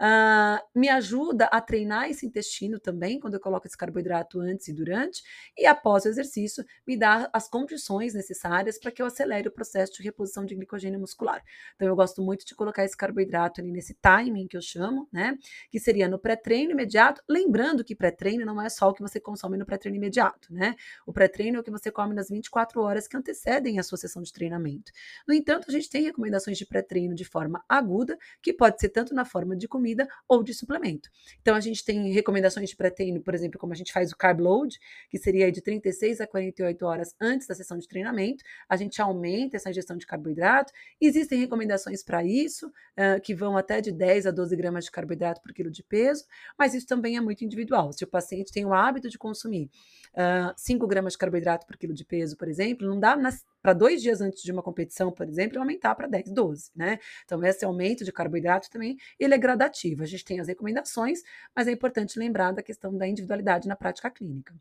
Uh, 0.00 0.78
me 0.78 0.88
ajuda 0.88 1.46
a 1.46 1.60
treinar 1.60 2.10
esse 2.10 2.26
intestino 2.26 2.78
também, 2.78 3.18
quando 3.20 3.34
eu 3.34 3.40
coloco 3.40 3.66
esse 3.66 3.76
carboidrato 3.76 4.40
antes 4.40 4.68
e 4.68 4.72
durante, 4.72 5.22
e 5.56 5.66
após 5.66 6.04
o 6.04 6.08
exercício, 6.08 6.64
me 6.86 6.96
dá 6.96 7.28
as 7.32 7.48
condições 7.48 8.14
necessárias 8.14 8.78
para 8.78 8.90
que 8.90 9.00
eu 9.00 9.06
acelere 9.06 9.48
o 9.48 9.52
processo 9.52 9.92
de 9.94 10.02
reposição 10.02 10.44
de 10.44 10.54
glicogênio 10.54 10.98
muscular. 11.00 11.42
Então, 11.74 11.88
eu 11.88 11.96
gosto 11.96 12.22
muito 12.22 12.44
de 12.44 12.54
colocar 12.54 12.84
esse 12.84 12.96
carboidrato 12.96 13.60
ali 13.60 13.70
nesse 13.70 13.94
timing 13.94 14.46
que 14.46 14.56
eu 14.56 14.62
chamo, 14.62 15.08
né? 15.12 15.36
Que 15.70 15.78
seria 15.78 16.08
no 16.08 16.18
pré-treino 16.18 16.72
imediato. 16.72 17.22
Lembrando 17.28 17.84
que 17.84 17.94
pré-treino 17.94 18.44
não 18.44 18.60
é 18.60 18.68
só 18.68 18.88
o 18.88 18.94
que 18.94 19.02
você 19.02 19.20
consome 19.20 19.56
no 19.56 19.66
pré-treino 19.66 19.96
imediato, 19.96 20.52
né? 20.52 20.74
O 21.06 21.12
pré-treino 21.12 21.56
é 21.58 21.60
o 21.60 21.62
que 21.62 21.70
você 21.70 21.90
come 21.90 22.14
nas 22.14 22.28
24 22.28 22.80
horas 22.80 23.06
que 23.06 23.16
antecedem 23.16 23.78
a 23.78 23.82
sua 23.82 23.98
sessão 23.98 24.22
de 24.22 24.32
treinamento. 24.32 24.92
No 25.26 25.34
entanto, 25.34 25.66
a 25.68 25.72
gente 25.72 25.88
tem 25.88 26.02
recomendações 26.02 26.58
de 26.58 26.66
pré-treino 26.66 27.14
de 27.14 27.24
forma 27.24 27.64
aguda, 27.68 28.18
que 28.42 28.52
pode 28.52 28.73
pode 28.74 28.80
ser 28.80 28.88
tanto 28.88 29.14
na 29.14 29.24
forma 29.24 29.56
de 29.56 29.68
comida 29.68 30.06
ou 30.28 30.42
de 30.42 30.52
suplemento. 30.52 31.08
Então, 31.40 31.54
a 31.54 31.60
gente 31.60 31.84
tem 31.84 32.12
recomendações 32.12 32.68
de 32.68 32.76
pré-treino, 32.76 33.22
por 33.22 33.34
exemplo, 33.34 33.58
como 33.58 33.72
a 33.72 33.76
gente 33.76 33.92
faz 33.92 34.10
o 34.10 34.16
carb 34.16 34.40
load, 34.40 34.78
que 35.08 35.18
seria 35.18 35.50
de 35.50 35.62
36 35.62 36.20
a 36.20 36.26
48 36.26 36.84
horas 36.84 37.14
antes 37.20 37.46
da 37.46 37.54
sessão 37.54 37.78
de 37.78 37.86
treinamento, 37.86 38.42
a 38.68 38.76
gente 38.76 39.00
aumenta 39.00 39.56
essa 39.56 39.70
ingestão 39.70 39.96
de 39.96 40.06
carboidrato. 40.06 40.72
Existem 41.00 41.38
recomendações 41.38 42.02
para 42.02 42.24
isso, 42.24 42.66
uh, 42.68 43.20
que 43.22 43.34
vão 43.34 43.56
até 43.56 43.80
de 43.80 43.92
10 43.92 44.26
a 44.26 44.30
12 44.30 44.56
gramas 44.56 44.84
de 44.84 44.90
carboidrato 44.90 45.40
por 45.40 45.52
quilo 45.52 45.70
de 45.70 45.82
peso, 45.82 46.24
mas 46.58 46.74
isso 46.74 46.86
também 46.86 47.16
é 47.16 47.20
muito 47.20 47.44
individual. 47.44 47.92
Se 47.92 48.04
o 48.04 48.06
paciente 48.06 48.52
tem 48.52 48.64
o 48.64 48.74
hábito 48.74 49.08
de 49.08 49.16
consumir 49.16 49.70
uh, 50.14 50.52
5 50.56 50.86
gramas 50.86 51.12
de 51.12 51.18
carboidrato 51.18 51.66
por 51.66 51.76
quilo 51.76 51.94
de 51.94 52.04
peso, 52.04 52.36
por 52.36 52.48
exemplo, 52.48 52.86
não 52.88 52.98
dá 52.98 53.14
para 53.62 53.72
dois 53.72 54.02
dias 54.02 54.20
antes 54.20 54.42
de 54.42 54.52
uma 54.52 54.62
competição, 54.62 55.10
por 55.10 55.26
exemplo, 55.26 55.58
aumentar 55.58 55.94
para 55.94 56.06
10, 56.06 56.32
12, 56.32 56.70
né? 56.76 56.98
Então, 57.24 57.42
esse 57.42 57.64
aumento 57.64 58.04
de 58.04 58.12
carboidrato 58.12 58.53
também, 58.60 58.96
ele 59.18 59.34
é 59.34 59.38
gradativo. 59.38 60.02
A 60.02 60.06
gente 60.06 60.24
tem 60.24 60.40
as 60.40 60.48
recomendações, 60.48 61.20
mas 61.54 61.68
é 61.68 61.72
importante 61.72 62.18
lembrar 62.18 62.52
da 62.52 62.62
questão 62.62 62.96
da 62.96 63.06
individualidade 63.06 63.68
na 63.68 63.76
prática 63.76 64.10
clínica. 64.10 64.54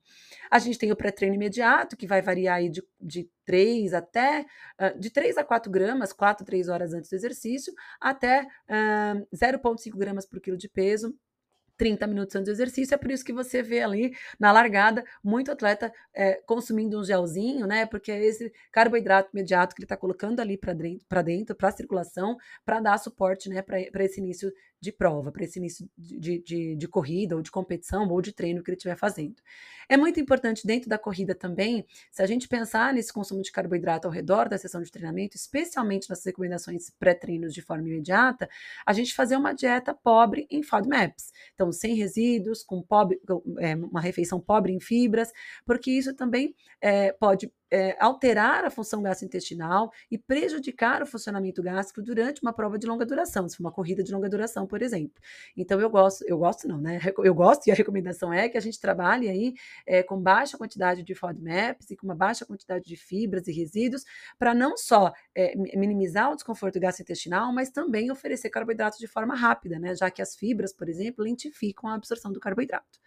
A 0.50 0.60
gente 0.60 0.78
tem 0.78 0.92
o 0.92 0.96
pré-treino 0.96 1.36
imediato, 1.36 1.98
que 1.98 2.08
vai 2.08 2.22
variar 2.22 2.58
aí 2.58 2.70
de, 2.70 2.84
de 3.00 3.30
3 3.46 3.94
até 3.94 4.46
uh, 4.80 5.00
de 5.00 5.10
3 5.10 5.38
a 5.38 5.44
4 5.44 5.72
gramas, 5.72 6.14
4, 6.14 6.46
3 6.46 6.70
horas 6.70 6.94
antes 6.94 7.10
do 7.10 7.16
exercício, 7.16 7.74
até 8.00 8.42
uh, 8.44 9.36
0,5 9.36 9.98
gramas 9.98 10.26
por 10.26 10.40
quilo 10.40 10.58
de 10.58 10.70
peso 10.70 11.16
30 11.84 12.08
minutos 12.08 12.34
antes 12.34 12.46
do 12.46 12.52
exercício. 12.52 12.96
É 12.96 12.98
por 12.98 13.12
isso 13.12 13.26
que 13.26 13.34
você 13.34 13.62
vê 13.62 13.82
ali 13.82 14.16
na 14.40 14.54
largada 14.54 15.04
muito 15.22 15.52
atleta 15.52 15.92
é, 16.14 16.36
consumindo 16.46 16.98
um 16.98 17.04
gelzinho, 17.04 17.68
né? 17.68 17.86
Porque 17.86 18.10
é 18.10 18.24
esse 18.24 18.54
carboidrato 18.72 19.30
imediato 19.34 19.76
que 19.76 19.82
ele 19.82 19.86
está 19.86 19.98
colocando 19.98 20.40
ali 20.40 20.58
para 20.58 21.22
dentro, 21.22 21.54
para 21.54 21.72
circulação, 21.72 22.38
para 22.64 22.80
dar 22.80 22.98
suporte, 23.00 23.50
né? 23.50 23.62
Para 23.62 24.06
esse 24.06 24.22
início 24.22 24.50
de 24.84 24.92
prova, 24.92 25.32
para 25.32 25.46
esse 25.46 25.60
início 25.60 25.90
de, 25.98 26.44
de, 26.44 26.76
de, 26.76 26.88
corrida, 26.90 27.38
ou 27.38 27.42
de 27.42 27.50
competição, 27.50 28.06
ou 28.10 28.22
de 28.22 28.34
treino 28.34 28.62
que 28.62 28.70
ele 28.70 28.76
estiver 28.76 28.98
fazendo. 28.98 29.36
É 29.88 29.96
muito 29.96 30.20
importante 30.20 30.68
dentro 30.68 30.90
da 30.90 30.98
corrida 30.98 31.34
também, 31.34 31.86
se 32.12 32.22
a 32.22 32.26
gente 32.26 32.50
pensar 32.50 32.94
nesse 32.94 33.14
consumo 33.14 33.42
de 33.42 33.50
carboidrato 33.50 34.08
ao 34.08 34.14
redor 34.14 34.50
da 34.50 34.58
sessão 34.58 34.82
de 34.82 34.92
treinamento, 34.92 35.38
especialmente 35.38 36.10
nas 36.10 36.26
recomendações 36.26 36.90
pré-treinos 37.00 37.54
de 37.54 37.62
forma 37.62 37.88
imediata, 37.88 38.50
a 38.86 38.92
gente 38.92 39.14
fazer 39.14 39.38
uma 39.38 39.54
dieta 39.54 39.94
pobre 39.94 40.46
em 40.52 40.62
FODMAPs. 40.62 41.32
Então, 41.54 41.72
sem 41.72 41.96
resíduos, 41.96 42.62
com 42.62 42.82
pobre, 42.82 43.22
é, 43.60 43.74
uma 43.76 44.02
refeição 44.02 44.38
pobre 44.38 44.74
em 44.74 44.82
fibras, 44.82 45.32
porque 45.66 45.92
isso 45.92 46.14
também 46.14 46.54
é, 46.82 47.14
pode 47.14 47.50
é, 47.74 47.98
alterar 48.00 48.64
a 48.64 48.70
função 48.70 49.02
gastrointestinal 49.02 49.92
e 50.12 50.16
prejudicar 50.16 51.02
o 51.02 51.08
funcionamento 51.08 51.64
gástrico 51.64 52.04
durante 52.04 52.40
uma 52.44 52.54
prova 52.54 52.78
de 52.78 52.86
longa 52.86 53.04
duração, 53.04 53.50
se 53.50 53.58
for 53.58 53.64
uma 53.64 53.72
corrida 53.72 54.04
de 54.04 54.14
longa 54.14 54.30
duração, 54.30 54.68
por 54.68 54.84
exemplo. 54.84 55.20
Então 55.58 55.82
eu 55.82 55.90
gosto, 55.90 56.24
eu 56.28 56.38
gosto 56.38 56.68
não, 56.68 56.80
né? 56.80 57.00
Eu 57.24 57.34
gosto 57.34 57.66
e 57.66 57.72
a 57.72 57.74
recomendação 57.74 58.32
é 58.32 58.48
que 58.48 58.60
a 58.60 58.62
gente 58.62 58.80
trabalhe 58.80 59.28
aí 59.28 59.56
é, 59.88 60.04
com 60.04 60.22
baixa 60.22 60.56
quantidade 60.56 61.02
de 61.02 61.16
FODMAPs 61.16 61.90
e 61.90 61.96
com 61.96 62.06
uma 62.06 62.14
baixa 62.14 62.46
quantidade 62.46 62.86
de 62.86 62.96
fibras 62.96 63.48
e 63.48 63.52
resíduos 63.52 64.04
para 64.38 64.54
não 64.54 64.78
só 64.78 65.12
é, 65.34 65.56
minimizar 65.76 66.32
o 66.32 66.36
desconforto 66.36 66.80
gastrointestinal, 66.80 67.52
mas 67.52 67.72
também 67.72 68.12
oferecer 68.12 68.52
carboidratos 68.52 69.00
de 69.00 69.08
forma 69.08 69.36
rápida, 69.36 69.80
né? 69.80 69.96
Já 69.96 70.12
que 70.12 70.22
as 70.22 70.36
fibras, 70.36 70.72
por 70.72 70.88
exemplo, 70.88 71.24
lentificam 71.24 71.90
a 71.90 71.96
absorção 71.96 72.32
do 72.32 72.40
carboidrato. 72.40 73.00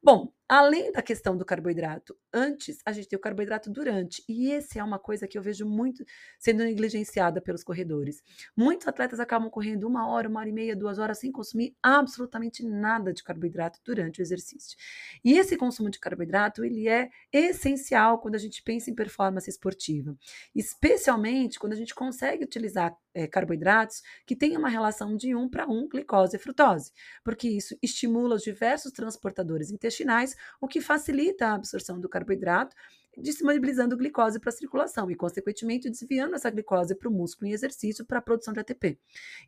Bom, 0.00 0.32
além 0.48 0.90
da 0.92 1.02
questão 1.02 1.36
do 1.36 1.44
carboidrato 1.44 2.16
antes, 2.32 2.78
a 2.84 2.92
gente 2.92 3.08
tem 3.08 3.16
o 3.18 3.20
carboidrato 3.20 3.70
durante. 3.70 4.24
E 4.28 4.50
esse 4.50 4.78
é 4.78 4.84
uma 4.84 4.98
coisa 4.98 5.28
que 5.28 5.36
eu 5.36 5.42
vejo 5.42 5.66
muito 5.66 6.04
sendo 6.38 6.64
negligenciada 6.64 7.40
pelos 7.40 7.62
corredores. 7.62 8.22
Muitos 8.56 8.88
atletas 8.88 9.20
acabam 9.20 9.50
correndo 9.50 9.86
uma 9.86 10.08
hora, 10.08 10.28
uma 10.28 10.40
hora 10.40 10.48
e 10.48 10.52
meia, 10.52 10.74
duas 10.74 10.98
horas 10.98 11.18
sem 11.18 11.30
consumir 11.30 11.76
absolutamente 11.82 12.64
nada 12.64 13.12
de 13.12 13.22
carboidrato 13.22 13.78
durante 13.84 14.20
o 14.20 14.22
exercício. 14.22 14.76
E 15.24 15.38
esse 15.38 15.56
consumo 15.56 15.90
de 15.90 15.98
carboidrato, 15.98 16.64
ele 16.64 16.88
é 16.88 17.10
essencial 17.32 18.18
quando 18.18 18.36
a 18.36 18.38
gente 18.38 18.62
pensa 18.62 18.90
em 18.90 18.94
performance 18.94 19.48
esportiva. 19.48 20.16
Especialmente 20.54 21.58
quando 21.58 21.74
a 21.74 21.76
gente 21.76 21.94
consegue 21.94 22.44
utilizar 22.44 22.96
é, 23.18 23.26
carboidratos 23.26 24.02
que 24.24 24.36
têm 24.36 24.56
uma 24.56 24.68
relação 24.68 25.16
de 25.16 25.34
um 25.34 25.48
para 25.48 25.66
um 25.66 25.88
glicose 25.88 26.36
e 26.36 26.38
frutose, 26.38 26.92
porque 27.24 27.48
isso 27.48 27.76
estimula 27.82 28.36
os 28.36 28.42
diversos 28.42 28.92
transportadores 28.92 29.70
intestinais, 29.70 30.36
o 30.60 30.68
que 30.68 30.80
facilita 30.80 31.48
a 31.48 31.54
absorção 31.54 32.00
do 32.00 32.08
carboidrato 32.08 32.74
disponibilizando 33.20 33.96
glicose 33.96 34.38
para 34.38 34.50
a 34.50 34.52
circulação 34.52 35.10
e, 35.10 35.16
consequentemente, 35.16 35.90
desviando 35.90 36.34
essa 36.34 36.50
glicose 36.50 36.94
para 36.94 37.08
o 37.08 37.12
músculo 37.12 37.48
em 37.48 37.52
exercício 37.52 38.04
para 38.04 38.18
a 38.18 38.22
produção 38.22 38.54
de 38.54 38.60
ATP. 38.60 38.98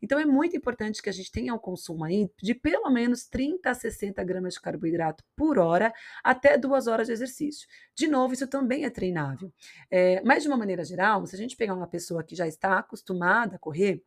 Então, 0.01 0.19
é 0.19 0.25
muito 0.25 0.55
importante 0.55 1.01
que 1.01 1.09
a 1.09 1.13
gente 1.13 1.31
tenha 1.31 1.53
um 1.53 1.59
consumo 1.59 2.03
aí 2.03 2.29
de 2.41 2.53
pelo 2.53 2.89
menos 2.89 3.25
30 3.25 3.69
a 3.69 3.73
60 3.73 4.23
gramas 4.23 4.55
de 4.55 4.61
carboidrato 4.61 5.23
por 5.35 5.57
hora 5.57 5.93
até 6.23 6.57
duas 6.57 6.87
horas 6.87 7.07
de 7.07 7.13
exercício. 7.13 7.67
De 7.95 8.07
novo, 8.07 8.33
isso 8.33 8.47
também 8.47 8.85
é 8.85 8.89
treinável. 8.89 9.51
É, 9.89 10.21
mas, 10.23 10.43
de 10.43 10.49
uma 10.49 10.57
maneira 10.57 10.83
geral, 10.83 11.25
se 11.25 11.35
a 11.35 11.37
gente 11.37 11.55
pegar 11.55 11.73
uma 11.73 11.87
pessoa 11.87 12.23
que 12.23 12.35
já 12.35 12.47
está 12.47 12.79
acostumada 12.79 13.55
a 13.55 13.59
correr, 13.59 14.03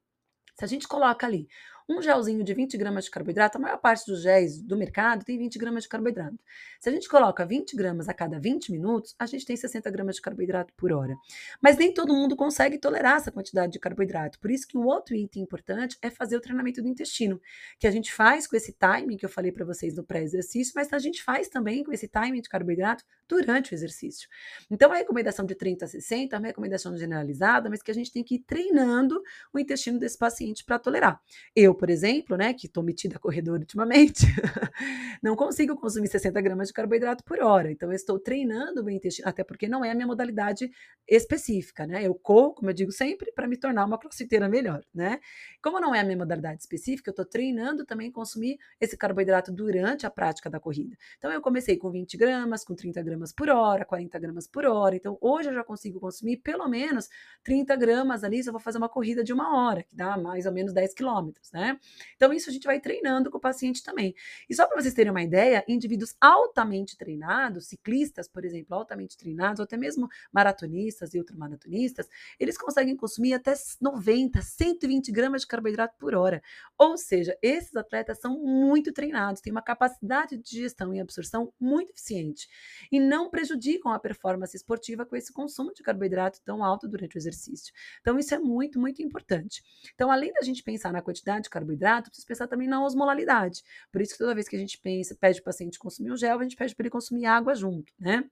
se 0.56 0.64
a 0.64 0.68
gente 0.68 0.86
coloca 0.86 1.26
ali 1.26 1.48
um 1.88 2.00
gelzinho 2.00 2.42
de 2.42 2.54
20 2.54 2.76
gramas 2.78 3.04
de 3.04 3.10
carboidrato, 3.10 3.58
a 3.58 3.60
maior 3.60 3.78
parte 3.78 4.06
dos 4.06 4.22
géis 4.22 4.60
do 4.62 4.76
mercado 4.76 5.24
tem 5.24 5.36
20 5.36 5.58
gramas 5.58 5.82
de 5.82 5.88
carboidrato. 5.88 6.38
Se 6.80 6.88
a 6.88 6.92
gente 6.92 7.08
coloca 7.08 7.44
20 7.44 7.76
gramas 7.76 8.08
a 8.08 8.14
cada 8.14 8.38
20 8.38 8.72
minutos, 8.72 9.14
a 9.18 9.26
gente 9.26 9.44
tem 9.44 9.56
60 9.56 9.90
gramas 9.90 10.16
de 10.16 10.22
carboidrato 10.22 10.72
por 10.76 10.92
hora. 10.92 11.14
Mas 11.60 11.76
nem 11.76 11.92
todo 11.92 12.14
mundo 12.14 12.34
consegue 12.34 12.78
tolerar 12.78 13.16
essa 13.16 13.30
quantidade 13.30 13.72
de 13.72 13.78
carboidrato. 13.78 14.38
Por 14.40 14.50
isso 14.50 14.66
que 14.66 14.78
um 14.78 14.86
outro 14.86 15.14
item 15.14 15.42
importante 15.42 15.98
é 16.00 16.10
fazer 16.10 16.36
o 16.36 16.40
treinamento 16.40 16.80
do 16.80 16.88
intestino, 16.88 17.40
que 17.78 17.86
a 17.86 17.90
gente 17.90 18.12
faz 18.12 18.46
com 18.46 18.56
esse 18.56 18.72
timing 18.72 19.16
que 19.16 19.26
eu 19.26 19.30
falei 19.30 19.52
para 19.52 19.64
vocês 19.64 19.94
no 19.94 20.04
pré-exercício, 20.04 20.72
mas 20.74 20.92
a 20.92 20.98
gente 20.98 21.22
faz 21.22 21.48
também 21.48 21.84
com 21.84 21.92
esse 21.92 22.08
timing 22.08 22.40
de 22.40 22.48
carboidrato 22.48 23.04
durante 23.28 23.72
o 23.72 23.74
exercício. 23.74 24.28
Então, 24.70 24.92
a 24.92 24.96
recomendação 24.96 25.44
de 25.44 25.54
30 25.54 25.84
a 25.84 25.88
60 25.88 26.36
é 26.36 26.38
uma 26.38 26.46
recomendação 26.46 26.96
generalizada, 26.96 27.70
mas 27.70 27.82
que 27.82 27.90
a 27.90 27.94
gente 27.94 28.12
tem 28.12 28.22
que 28.22 28.36
ir 28.36 28.40
treinando 28.40 29.22
o 29.52 29.58
intestino 29.58 29.98
desse 29.98 30.18
paciente 30.18 30.64
para 30.64 30.78
tolerar. 30.78 31.20
Eu, 31.54 31.74
por 31.74 31.90
exemplo, 31.90 32.36
né, 32.36 32.52
que 32.52 32.66
estou 32.66 32.82
metida 32.82 33.16
a 33.16 33.18
corredor 33.18 33.58
ultimamente, 33.60 34.26
não 35.22 35.34
consigo 35.36 35.76
consumir 35.76 36.08
60 36.08 36.40
gramas 36.40 36.68
de 36.68 36.74
carboidrato 36.74 37.24
por 37.24 37.40
hora. 37.40 37.70
Então, 37.70 37.90
eu 37.90 37.96
estou 37.96 38.18
treinando 38.18 38.82
o 38.82 38.84
meu 38.84 38.94
intestino, 38.94 39.28
até 39.28 39.42
porque 39.42 39.68
não 39.68 39.84
é 39.84 39.90
a 39.90 39.94
minha 39.94 40.06
modalidade 40.06 40.70
específica, 41.08 41.86
né? 41.86 42.04
Eu 42.04 42.14
corro, 42.14 42.54
como 42.54 42.70
eu 42.70 42.74
digo 42.74 42.92
sempre, 42.92 43.32
para 43.32 43.46
me 43.46 43.56
tornar 43.56 43.84
uma 43.84 43.98
crossfiteira 43.98 44.48
melhor, 44.48 44.84
né? 44.94 45.18
Como 45.62 45.80
não 45.80 45.94
é 45.94 46.00
a 46.00 46.04
minha 46.04 46.16
modalidade 46.16 46.60
específica, 46.62 47.10
eu 47.10 47.12
estou 47.12 47.24
treinando 47.24 47.84
também 47.84 48.10
consumir 48.10 48.58
esse 48.80 48.96
carboidrato 48.96 49.52
durante 49.52 50.06
a 50.06 50.10
prática 50.10 50.50
da 50.50 50.60
corrida. 50.60 50.96
Então, 51.18 51.32
eu 51.32 51.40
comecei 51.40 51.76
com 51.76 51.90
20 51.90 52.16
gramas, 52.16 52.64
com 52.64 52.74
30 52.74 53.02
gramas 53.02 53.13
por 53.32 53.48
hora, 53.48 53.84
40 53.84 54.18
gramas 54.18 54.46
por 54.46 54.64
hora. 54.64 54.96
Então, 54.96 55.18
hoje 55.20 55.48
eu 55.48 55.54
já 55.54 55.64
consigo 55.64 56.00
consumir 56.00 56.38
pelo 56.38 56.68
menos 56.68 57.08
30 57.42 57.76
gramas 57.76 58.24
ali 58.24 58.42
se 58.42 58.48
eu 58.48 58.52
vou 58.52 58.60
fazer 58.60 58.78
uma 58.78 58.88
corrida 58.88 59.22
de 59.22 59.32
uma 59.32 59.56
hora, 59.56 59.82
que 59.82 59.94
dá 59.94 60.16
mais 60.16 60.46
ou 60.46 60.52
menos 60.52 60.72
10 60.72 60.94
quilômetros, 60.94 61.50
né? 61.52 61.78
Então, 62.16 62.32
isso 62.32 62.50
a 62.50 62.52
gente 62.52 62.66
vai 62.66 62.80
treinando 62.80 63.30
com 63.30 63.38
o 63.38 63.40
paciente 63.40 63.82
também. 63.82 64.14
E 64.48 64.54
só 64.54 64.66
para 64.66 64.80
vocês 64.80 64.94
terem 64.94 65.10
uma 65.10 65.22
ideia, 65.22 65.64
indivíduos 65.68 66.14
altamente 66.20 66.96
treinados, 66.96 67.66
ciclistas, 67.66 68.28
por 68.28 68.44
exemplo, 68.44 68.74
altamente 68.74 69.16
treinados, 69.16 69.60
ou 69.60 69.64
até 69.64 69.76
mesmo 69.76 70.08
maratonistas 70.32 71.14
e 71.14 71.18
ultramaratonistas, 71.18 72.08
eles 72.38 72.56
conseguem 72.56 72.96
consumir 72.96 73.34
até 73.34 73.54
90, 73.80 74.40
120 74.40 75.12
gramas 75.12 75.42
de 75.42 75.46
carboidrato 75.46 75.96
por 75.98 76.14
hora. 76.14 76.42
Ou 76.78 76.96
seja, 76.96 77.36
esses 77.42 77.74
atletas 77.76 78.18
são 78.20 78.38
muito 78.38 78.92
treinados, 78.92 79.40
têm 79.40 79.52
uma 79.52 79.62
capacidade 79.62 80.36
de 80.36 80.42
digestão 80.42 80.94
e 80.94 81.00
absorção 81.00 81.52
muito 81.60 81.90
eficiente 81.90 82.48
e 82.90 83.00
não 83.04 83.30
prejudicam 83.30 83.92
a 83.92 83.98
performance 83.98 84.56
esportiva 84.56 85.04
com 85.04 85.14
esse 85.16 85.32
consumo 85.32 85.72
de 85.72 85.82
carboidrato 85.82 86.40
tão 86.44 86.64
alto 86.64 86.88
durante 86.88 87.16
o 87.16 87.18
exercício. 87.18 87.72
Então, 88.00 88.18
isso 88.18 88.34
é 88.34 88.38
muito, 88.38 88.80
muito 88.80 89.02
importante. 89.02 89.62
Então, 89.94 90.10
além 90.10 90.32
da 90.32 90.42
gente 90.42 90.62
pensar 90.62 90.92
na 90.92 91.02
quantidade 91.02 91.44
de 91.44 91.50
carboidrato, 91.50 92.10
precisa 92.10 92.26
pensar 92.26 92.48
também 92.48 92.68
na 92.68 92.84
osmolalidade. 92.84 93.62
Por 93.92 94.00
isso 94.00 94.12
que 94.12 94.18
toda 94.18 94.34
vez 94.34 94.48
que 94.48 94.56
a 94.56 94.58
gente 94.58 94.78
pensa, 94.78 95.16
pede 95.20 95.40
o 95.40 95.44
paciente 95.44 95.78
consumir 95.78 96.10
o 96.10 96.16
gel, 96.16 96.38
a 96.38 96.42
gente 96.42 96.56
pede 96.56 96.74
para 96.74 96.84
ele 96.84 96.90
consumir 96.90 97.26
água 97.26 97.54
junto, 97.54 97.92
né? 97.98 98.24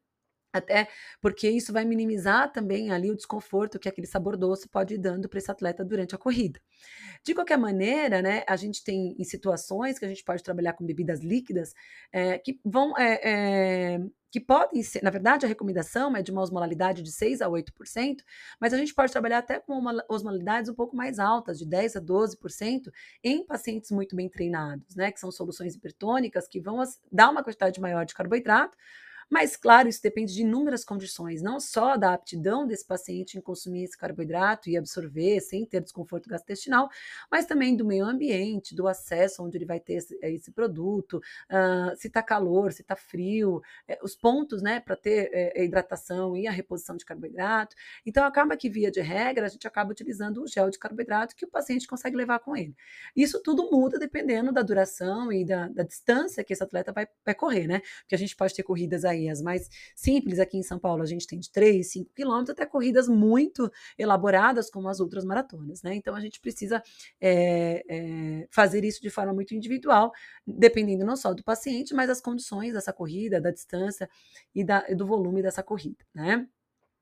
Até 0.53 0.89
porque 1.21 1.49
isso 1.49 1.73
vai 1.73 1.85
minimizar 1.85 2.53
também 2.53 2.91
ali 2.91 3.11
o 3.11 3.17
desconforto 3.17 3.79
que 3.79 3.89
aquele 3.89 4.07
sabor 4.07 4.37
doce 4.37 4.69
pode 4.69 4.95
ir 4.95 4.99
dando 4.99 5.29
para 5.29 5.39
esse 5.39 5.51
atleta 5.51 5.85
durante 5.85 6.15
a 6.15 6.19
corrida. 6.19 6.61
De 7.25 7.35
qualquer 7.35 7.57
maneira, 7.57 8.21
né, 8.21 8.45
a 8.47 8.57
gente 8.57 8.85
tem 8.85 9.17
em 9.19 9.25
situações 9.25 9.99
que 9.99 10.05
a 10.05 10.09
gente 10.09 10.25
pode 10.25 10.43
trabalhar 10.43 10.75
com 10.75 10.85
bebidas 10.85 11.21
líquidas 11.21 11.73
é, 12.13 12.39
que 12.39 12.61
vão. 12.65 12.97
É, 12.99 13.95
é, 13.95 14.01
que 14.33 14.41
podem 14.41 14.83
ser, 14.83 15.03
na 15.03 15.11
verdade, 15.11 15.45
a 15.45 15.49
recomendação 15.49 16.17
é 16.17 16.23
de 16.23 16.33
uma 16.33 16.41
osmolalidade 16.41 17.03
de 17.03 17.13
6 17.13 17.43
a 17.43 17.49
8%, 17.49 18.23
mas 18.59 18.73
a 18.73 18.79
gente 18.79 18.95
pode 18.95 19.13
trabalhar 19.13 19.39
até 19.39 19.61
com 19.61 19.75
uma, 19.75 20.03
osmolalidades 20.09 20.71
um 20.71 20.75
pouco 20.75 20.97
mais 20.97 21.19
altas, 21.19 21.59
de 21.59 21.67
10 21.67 21.97
a 21.97 22.01
12%, 22.01 22.91
em 23.23 23.45
pacientes 23.45 23.91
muito 23.91 24.17
bem 24.17 24.31
treinados, 24.31 24.97
né? 24.97 25.13
Que 25.13 25.21
são 25.21 25.31
soluções 25.31 25.75
hipertônicas 25.75 26.49
que 26.49 26.63
vão 26.63 26.83
dar 27.13 27.29
uma 27.29 27.45
quantidade 27.45 27.79
maior 27.79 28.07
de 28.07 28.15
carboidrato, 28.15 28.75
mas, 29.33 29.57
claro, 29.57 29.89
isso 29.89 30.03
depende 30.03 30.35
de 30.35 30.43
inúmeras 30.43 30.85
condições, 30.85 31.41
não 31.41 31.59
só 31.59 31.97
da 31.97 32.13
aptidão 32.13 32.67
desse 32.67 32.87
paciente 32.87 33.39
em 33.39 33.41
consumir 33.41 33.85
esse 33.85 33.97
carboidrato 33.97 34.69
e 34.69 34.77
absorver 34.77 35.41
sem 35.41 35.65
ter 35.65 35.81
desconforto 35.81 36.29
gastrointestinal, 36.29 36.91
mas 37.31 37.47
também 37.47 37.75
do 37.75 37.83
meio 37.83 38.05
ambiente, 38.05 38.75
do 38.75 38.87
acesso 38.87 39.43
onde 39.43 39.57
ele 39.57 39.65
vai 39.65 39.81
ter 39.81 39.95
esse, 39.95 40.19
esse 40.21 40.53
produto, 40.53 41.17
uh, 41.51 41.97
se 41.97 42.09
está 42.09 42.23
calor, 42.23 42.75
se 42.75 42.83
está 42.83 42.95
frio, 42.95 43.63
é, 43.89 43.99
os 44.03 44.15
pontos 44.15 44.61
né, 44.61 44.81
para 44.81 44.97
ter 44.97 45.31
é, 45.33 45.63
a 45.63 45.65
hidratação 45.65 46.37
e 46.37 46.47
a 46.47 46.51
reposição 46.51 46.95
de 46.95 47.07
carboidrato. 47.07 47.75
Então, 48.05 48.27
acaba 48.27 48.55
que, 48.55 48.69
via 48.69 48.91
de 48.91 49.01
regra, 49.01 49.47
a 49.47 49.49
gente 49.49 49.67
acaba 49.67 49.93
utilizando 49.93 50.43
o 50.43 50.47
gel 50.47 50.69
de 50.69 50.79
carboidrato 50.79 51.35
que 51.35 51.47
o 51.47 51.51
paciente 51.51 51.87
consegue 51.87 52.19
levar 52.19 52.41
com 52.41 52.55
ele. 52.55 52.77
Isso 53.17 53.43
tudo 53.43 53.71
muda 53.71 53.99
dependendo 53.99 54.53
da 54.53 54.61
duração 54.61 55.33
e 55.33 55.43
da, 55.43 55.69
da 55.69 55.85
distância 55.85 56.45
que 56.45 56.53
esse 56.53 56.63
atleta 56.63 56.93
vai, 56.93 57.09
vai 57.25 57.35
correr, 57.35 57.67
né? 57.67 57.81
Porque 58.03 58.15
a 58.15 58.19
gente 58.19 58.37
pode 58.37 58.55
ter 58.55 58.63
corridas 58.63 59.07
aí 59.07 59.22
as 59.31 59.43
mais 59.43 59.69
simples 59.95 60.39
aqui 60.39 60.57
em 60.57 60.63
São 60.63 60.79
Paulo, 60.79 61.03
a 61.03 61.07
gente 61.07 61.27
tem 61.27 61.39
de 61.39 61.51
3, 61.51 61.91
5 61.91 62.11
quilômetros 62.15 62.51
até 62.51 62.67
corridas 62.67 63.09
muito 63.09 63.71
elaboradas, 63.99 64.71
como 64.71 64.89
as 64.89 65.01
outras 65.01 65.25
maratonas, 65.25 65.83
né? 65.83 65.95
Então 65.95 66.15
a 66.15 66.21
gente 66.21 66.41
precisa 66.41 66.83
é, 67.21 67.83
é, 67.89 68.49
fazer 68.51 68.85
isso 68.85 69.01
de 69.03 69.11
forma 69.11 69.33
muito 69.33 69.55
individual, 69.55 70.13
dependendo 70.47 71.05
não 71.05 71.17
só 71.17 71.35
do 71.35 71.43
paciente, 71.45 71.95
mas 71.95 72.09
das 72.09 72.21
condições 72.21 72.73
dessa 72.73 72.93
corrida, 72.93 73.41
da 73.41 73.51
distância 73.51 74.09
e, 74.55 74.65
da, 74.65 74.85
e 74.89 74.95
do 74.95 75.07
volume 75.07 75.43
dessa 75.43 75.63
corrida, 75.63 76.05
né? 76.15 76.47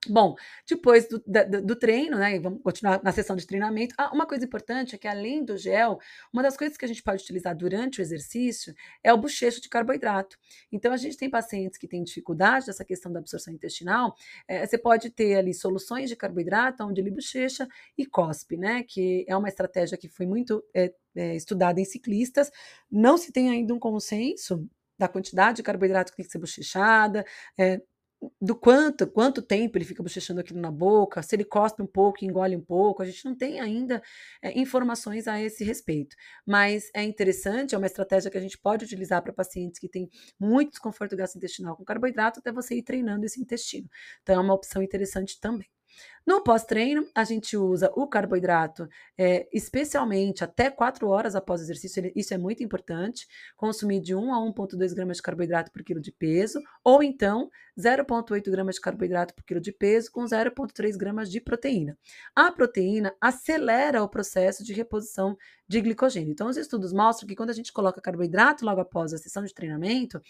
Bom, 0.08 0.34
depois 0.66 1.06
do, 1.06 1.22
da, 1.26 1.42
do, 1.42 1.76
treino, 1.76 2.16
né? 2.16 2.38
Vamos 2.40 2.62
continuar 2.62 3.02
na 3.02 3.12
sessão 3.12 3.36
de 3.36 3.46
treinamento. 3.46 3.94
Ah, 3.98 4.10
uma 4.14 4.26
coisa 4.26 4.46
importante 4.46 4.94
é 4.94 4.98
que, 4.98 5.06
além 5.06 5.44
do 5.44 5.58
gel, 5.58 5.98
uma 6.32 6.42
das 6.42 6.56
coisas 6.56 6.78
que 6.78 6.86
a 6.86 6.88
gente 6.88 7.02
pode 7.02 7.22
utilizar 7.22 7.54
durante 7.54 8.00
o 8.00 8.02
exercício 8.02 8.74
é 9.04 9.12
o 9.12 9.18
bochecho 9.18 9.60
de 9.60 9.68
carboidrato. 9.68 10.38
Então, 10.72 10.90
a 10.90 10.96
gente 10.96 11.18
tem 11.18 11.28
pacientes 11.28 11.78
que 11.78 11.86
têm 11.86 12.02
dificuldade 12.02 12.66
nessa 12.66 12.82
questão 12.82 13.12
da 13.12 13.18
absorção 13.20 13.52
intestinal. 13.52 14.14
É, 14.48 14.66
você 14.66 14.78
pode 14.78 15.10
ter 15.10 15.36
ali 15.36 15.52
soluções 15.52 16.08
de 16.08 16.16
carboidrato, 16.16 16.82
onde 16.82 16.98
ele 16.98 17.10
bochecha 17.10 17.68
e 17.96 18.06
cospe, 18.06 18.56
né? 18.56 18.82
Que 18.82 19.26
é 19.28 19.36
uma 19.36 19.48
estratégia 19.48 19.98
que 19.98 20.08
foi 20.08 20.24
muito 20.24 20.64
é, 20.74 20.94
é, 21.14 21.36
estudada 21.36 21.78
em 21.78 21.84
ciclistas. 21.84 22.50
Não 22.90 23.18
se 23.18 23.32
tem 23.32 23.50
ainda 23.50 23.74
um 23.74 23.78
consenso 23.78 24.66
da 25.00 25.08
quantidade 25.08 25.56
de 25.56 25.62
carboidrato 25.62 26.12
que 26.12 26.16
tem 26.18 26.26
que 26.26 26.32
ser 26.32 26.38
bochechada, 26.38 27.24
é, 27.58 27.80
do 28.40 28.54
quanto, 28.54 29.06
quanto 29.06 29.40
tempo 29.40 29.78
ele 29.78 29.84
fica 29.84 30.02
bochechando 30.02 30.40
aquilo 30.40 30.60
na 30.60 30.70
boca, 30.70 31.22
se 31.22 31.34
ele 31.34 31.44
cospe 31.44 31.82
um 31.82 31.86
pouco, 31.86 32.24
engole 32.24 32.54
um 32.56 32.60
pouco, 32.60 33.02
a 33.02 33.06
gente 33.06 33.24
não 33.24 33.34
tem 33.34 33.60
ainda 33.60 34.02
é, 34.42 34.58
informações 34.58 35.26
a 35.26 35.40
esse 35.40 35.64
respeito. 35.64 36.14
Mas 36.46 36.90
é 36.94 37.02
interessante, 37.02 37.74
é 37.74 37.78
uma 37.78 37.86
estratégia 37.86 38.30
que 38.30 38.38
a 38.38 38.40
gente 38.40 38.58
pode 38.58 38.84
utilizar 38.84 39.22
para 39.22 39.32
pacientes 39.32 39.78
que 39.80 39.88
têm 39.88 40.08
muito 40.38 40.72
desconforto 40.72 41.16
gastrointestinal 41.16 41.76
com 41.76 41.84
carboidrato, 41.84 42.40
até 42.40 42.52
você 42.52 42.74
ir 42.76 42.82
treinando 42.82 43.24
esse 43.24 43.40
intestino. 43.40 43.88
Então 44.22 44.34
é 44.34 44.38
uma 44.38 44.54
opção 44.54 44.82
interessante 44.82 45.40
também. 45.40 45.68
No 46.26 46.42
pós-treino, 46.42 47.08
a 47.14 47.24
gente 47.24 47.56
usa 47.56 47.90
o 47.96 48.06
carboidrato, 48.06 48.88
é, 49.16 49.48
especialmente 49.52 50.44
até 50.44 50.70
4 50.70 51.08
horas 51.08 51.34
após 51.34 51.60
o 51.60 51.64
exercício, 51.64 52.12
isso 52.14 52.34
é 52.34 52.38
muito 52.38 52.62
importante, 52.62 53.26
consumir 53.56 54.00
de 54.00 54.14
1 54.14 54.34
a 54.34 54.38
1,2 54.38 54.94
gramas 54.94 55.16
de 55.16 55.22
carboidrato 55.22 55.72
por 55.72 55.82
quilo 55.82 56.00
de 56.00 56.12
peso, 56.12 56.60
ou 56.84 57.02
então 57.02 57.50
0,8 57.78 58.50
gramas 58.50 58.74
de 58.76 58.80
carboidrato 58.80 59.34
por 59.34 59.44
quilo 59.44 59.60
de 59.60 59.72
peso 59.72 60.10
com 60.12 60.22
0,3 60.24 60.96
gramas 60.96 61.30
de 61.30 61.40
proteína. 61.40 61.96
A 62.34 62.52
proteína 62.52 63.14
acelera 63.20 64.02
o 64.02 64.08
processo 64.08 64.62
de 64.62 64.72
reposição 64.72 65.36
de 65.66 65.80
glicogênio. 65.80 66.32
Então, 66.32 66.48
os 66.48 66.56
estudos 66.56 66.92
mostram 66.92 67.28
que 67.28 67.36
quando 67.36 67.50
a 67.50 67.54
gente 67.54 67.72
coloca 67.72 68.00
carboidrato 68.00 68.64
logo 68.64 68.80
após 68.80 69.14
a 69.14 69.18
sessão 69.18 69.44
de 69.44 69.54
treinamento, 69.54 70.20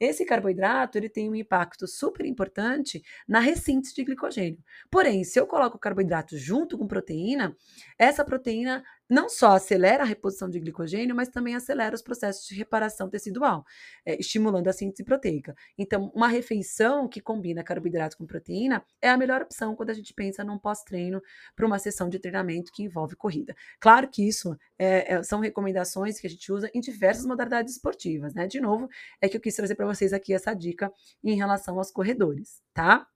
esse 0.00 0.24
carboidrato 0.24 0.98
ele 0.98 1.08
tem 1.08 1.30
um 1.30 1.36
impacto 1.36 1.86
super 1.86 2.26
importante 2.26 3.00
na 3.26 3.38
ressíntese 3.38 3.94
de 3.94 4.04
glicogênio. 4.04 4.58
Porém, 4.90 5.22
se 5.22 5.37
eu 5.38 5.46
coloco 5.46 5.78
carboidrato 5.78 6.36
junto 6.36 6.76
com 6.76 6.86
proteína, 6.86 7.56
essa 7.98 8.24
proteína 8.24 8.82
não 9.08 9.28
só 9.28 9.52
acelera 9.52 10.02
a 10.02 10.06
reposição 10.06 10.50
de 10.50 10.60
glicogênio, 10.60 11.16
mas 11.16 11.28
também 11.28 11.54
acelera 11.54 11.94
os 11.94 12.02
processos 12.02 12.46
de 12.46 12.54
reparação 12.54 13.08
tecidual, 13.08 13.64
é, 14.04 14.20
estimulando 14.20 14.68
a 14.68 14.72
síntese 14.72 15.02
proteica. 15.02 15.54
Então, 15.78 16.12
uma 16.14 16.28
refeição 16.28 17.08
que 17.08 17.20
combina 17.20 17.64
carboidrato 17.64 18.18
com 18.18 18.26
proteína 18.26 18.84
é 19.00 19.08
a 19.08 19.16
melhor 19.16 19.40
opção 19.40 19.74
quando 19.74 19.90
a 19.90 19.94
gente 19.94 20.12
pensa 20.12 20.44
num 20.44 20.58
pós-treino 20.58 21.22
para 21.56 21.66
uma 21.66 21.78
sessão 21.78 22.08
de 22.08 22.18
treinamento 22.18 22.70
que 22.70 22.82
envolve 22.82 23.16
corrida. 23.16 23.56
Claro 23.80 24.08
que 24.08 24.26
isso 24.26 24.54
é, 24.78 25.14
é, 25.14 25.22
são 25.22 25.40
recomendações 25.40 26.20
que 26.20 26.26
a 26.26 26.30
gente 26.30 26.52
usa 26.52 26.70
em 26.74 26.80
diversas 26.80 27.24
modalidades 27.24 27.74
esportivas, 27.74 28.34
né? 28.34 28.46
De 28.46 28.60
novo, 28.60 28.88
é 29.20 29.28
que 29.28 29.36
eu 29.36 29.40
quis 29.40 29.56
trazer 29.56 29.74
para 29.74 29.86
vocês 29.86 30.12
aqui 30.12 30.34
essa 30.34 30.52
dica 30.52 30.92
em 31.24 31.34
relação 31.34 31.78
aos 31.78 31.90
corredores, 31.90 32.62
tá? 32.74 33.06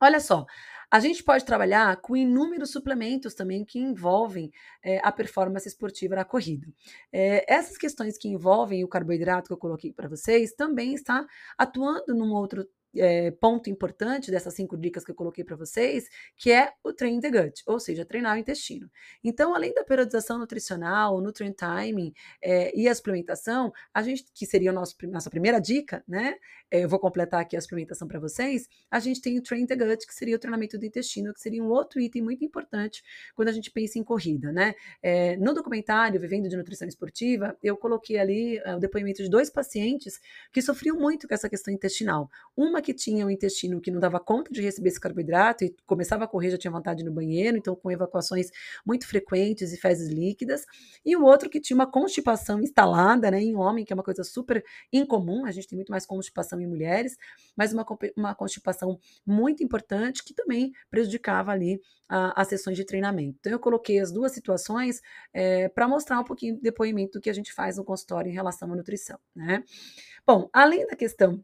Olha 0.00 0.20
só, 0.20 0.44
a 0.90 1.00
gente 1.00 1.22
pode 1.22 1.44
trabalhar 1.44 1.96
com 1.96 2.16
inúmeros 2.16 2.70
suplementos 2.70 3.34
também 3.34 3.64
que 3.64 3.78
envolvem 3.78 4.50
é, 4.82 5.00
a 5.02 5.10
performance 5.10 5.66
esportiva 5.66 6.14
na 6.14 6.24
corrida. 6.24 6.66
É, 7.12 7.44
essas 7.52 7.76
questões 7.76 8.16
que 8.16 8.28
envolvem 8.28 8.84
o 8.84 8.88
carboidrato 8.88 9.48
que 9.48 9.52
eu 9.52 9.58
coloquei 9.58 9.92
para 9.92 10.08
vocês 10.08 10.52
também 10.52 10.94
está 10.94 11.26
atuando 11.58 12.14
num 12.14 12.32
outro 12.32 12.66
é, 12.98 13.30
ponto 13.30 13.70
importante 13.70 14.30
dessas 14.30 14.54
cinco 14.54 14.76
dicas 14.76 15.04
que 15.04 15.10
eu 15.10 15.14
coloquei 15.14 15.44
para 15.44 15.56
vocês, 15.56 16.08
que 16.36 16.50
é 16.50 16.72
o 16.82 16.92
train 16.92 17.20
the 17.20 17.30
gut, 17.30 17.62
ou 17.66 17.78
seja, 17.78 18.04
treinar 18.04 18.36
o 18.36 18.38
intestino. 18.38 18.90
Então, 19.22 19.54
além 19.54 19.72
da 19.74 19.84
periodização 19.84 20.38
nutricional, 20.38 21.20
nutrient 21.20 21.56
timing 21.56 22.12
é, 22.42 22.76
e 22.76 22.88
a 22.88 22.94
suplementação, 22.94 23.72
a 23.92 24.02
gente, 24.02 24.24
que 24.34 24.46
seria 24.46 24.70
a 24.70 24.72
nossa, 24.72 24.94
nossa 25.02 25.30
primeira 25.30 25.60
dica, 25.60 26.02
né? 26.06 26.36
É, 26.70 26.84
eu 26.84 26.88
vou 26.88 26.98
completar 26.98 27.40
aqui 27.40 27.56
a 27.56 27.60
suplementação 27.60 28.08
para 28.08 28.18
vocês. 28.18 28.68
A 28.90 28.98
gente 28.98 29.20
tem 29.20 29.38
o 29.38 29.42
train 29.42 29.66
the 29.66 29.76
gut, 29.76 30.06
que 30.06 30.14
seria 30.14 30.36
o 30.36 30.38
treinamento 30.38 30.78
do 30.78 30.84
intestino, 30.84 31.32
que 31.32 31.40
seria 31.40 31.62
um 31.62 31.68
outro 31.68 32.00
item 32.00 32.22
muito 32.22 32.44
importante 32.44 33.02
quando 33.34 33.48
a 33.48 33.52
gente 33.52 33.70
pensa 33.70 33.98
em 33.98 34.04
corrida, 34.04 34.52
né? 34.52 34.74
no 35.38 35.54
documentário 35.54 36.20
Vivendo 36.20 36.48
de 36.48 36.56
Nutrição 36.56 36.88
Esportiva, 36.88 37.56
eu 37.62 37.76
coloquei 37.76 38.18
ali 38.18 38.60
o 38.66 38.78
depoimento 38.78 39.22
de 39.22 39.30
dois 39.30 39.50
pacientes 39.50 40.20
que 40.52 40.60
sofriam 40.60 40.96
muito 40.96 41.28
com 41.28 41.34
essa 41.34 41.48
questão 41.48 41.72
intestinal. 41.72 42.28
Uma 42.56 42.82
que 42.86 42.94
tinha 42.94 43.26
um 43.26 43.30
intestino 43.30 43.80
que 43.80 43.90
não 43.90 43.98
dava 43.98 44.20
conta 44.20 44.52
de 44.52 44.62
receber 44.62 44.90
esse 44.90 45.00
carboidrato 45.00 45.64
e 45.64 45.74
começava 45.84 46.22
a 46.22 46.28
correr, 46.28 46.50
já 46.50 46.58
tinha 46.58 46.70
vontade 46.70 47.02
no 47.02 47.10
banheiro, 47.10 47.56
então 47.56 47.74
com 47.74 47.90
evacuações 47.90 48.48
muito 48.86 49.08
frequentes 49.08 49.72
e 49.72 49.76
fezes 49.76 50.08
líquidas, 50.08 50.64
e 51.04 51.16
o 51.16 51.24
outro 51.24 51.50
que 51.50 51.60
tinha 51.60 51.74
uma 51.74 51.90
constipação 51.90 52.62
instalada, 52.62 53.28
né, 53.28 53.40
em 53.40 53.56
homem, 53.56 53.84
que 53.84 53.92
é 53.92 53.94
uma 53.94 54.04
coisa 54.04 54.22
super 54.22 54.64
incomum, 54.92 55.44
a 55.44 55.50
gente 55.50 55.66
tem 55.66 55.76
muito 55.76 55.90
mais 55.90 56.06
constipação 56.06 56.60
em 56.60 56.66
mulheres, 56.66 57.16
mas 57.56 57.72
uma, 57.72 57.84
uma 58.16 58.34
constipação 58.36 59.00
muito 59.26 59.64
importante 59.64 60.22
que 60.22 60.32
também 60.32 60.70
prejudicava 60.88 61.50
ali 61.50 61.80
as 62.08 62.46
sessões 62.46 62.76
de 62.76 62.84
treinamento. 62.84 63.38
Então 63.40 63.50
eu 63.50 63.58
coloquei 63.58 63.98
as 63.98 64.12
duas 64.12 64.30
situações 64.30 65.02
é, 65.34 65.62
eh, 65.62 65.68
para 65.68 65.88
mostrar 65.88 66.20
um 66.20 66.24
pouquinho 66.24 66.56
depoimento 66.60 67.18
do 67.18 67.20
que 67.20 67.28
a 67.28 67.32
gente 67.32 67.52
faz 67.52 67.78
no 67.78 67.84
consultório 67.84 68.30
em 68.30 68.34
relação 68.34 68.72
à 68.72 68.76
nutrição, 68.76 69.18
né? 69.34 69.64
Bom, 70.24 70.48
além 70.52 70.86
da 70.86 70.94
questão 70.94 71.42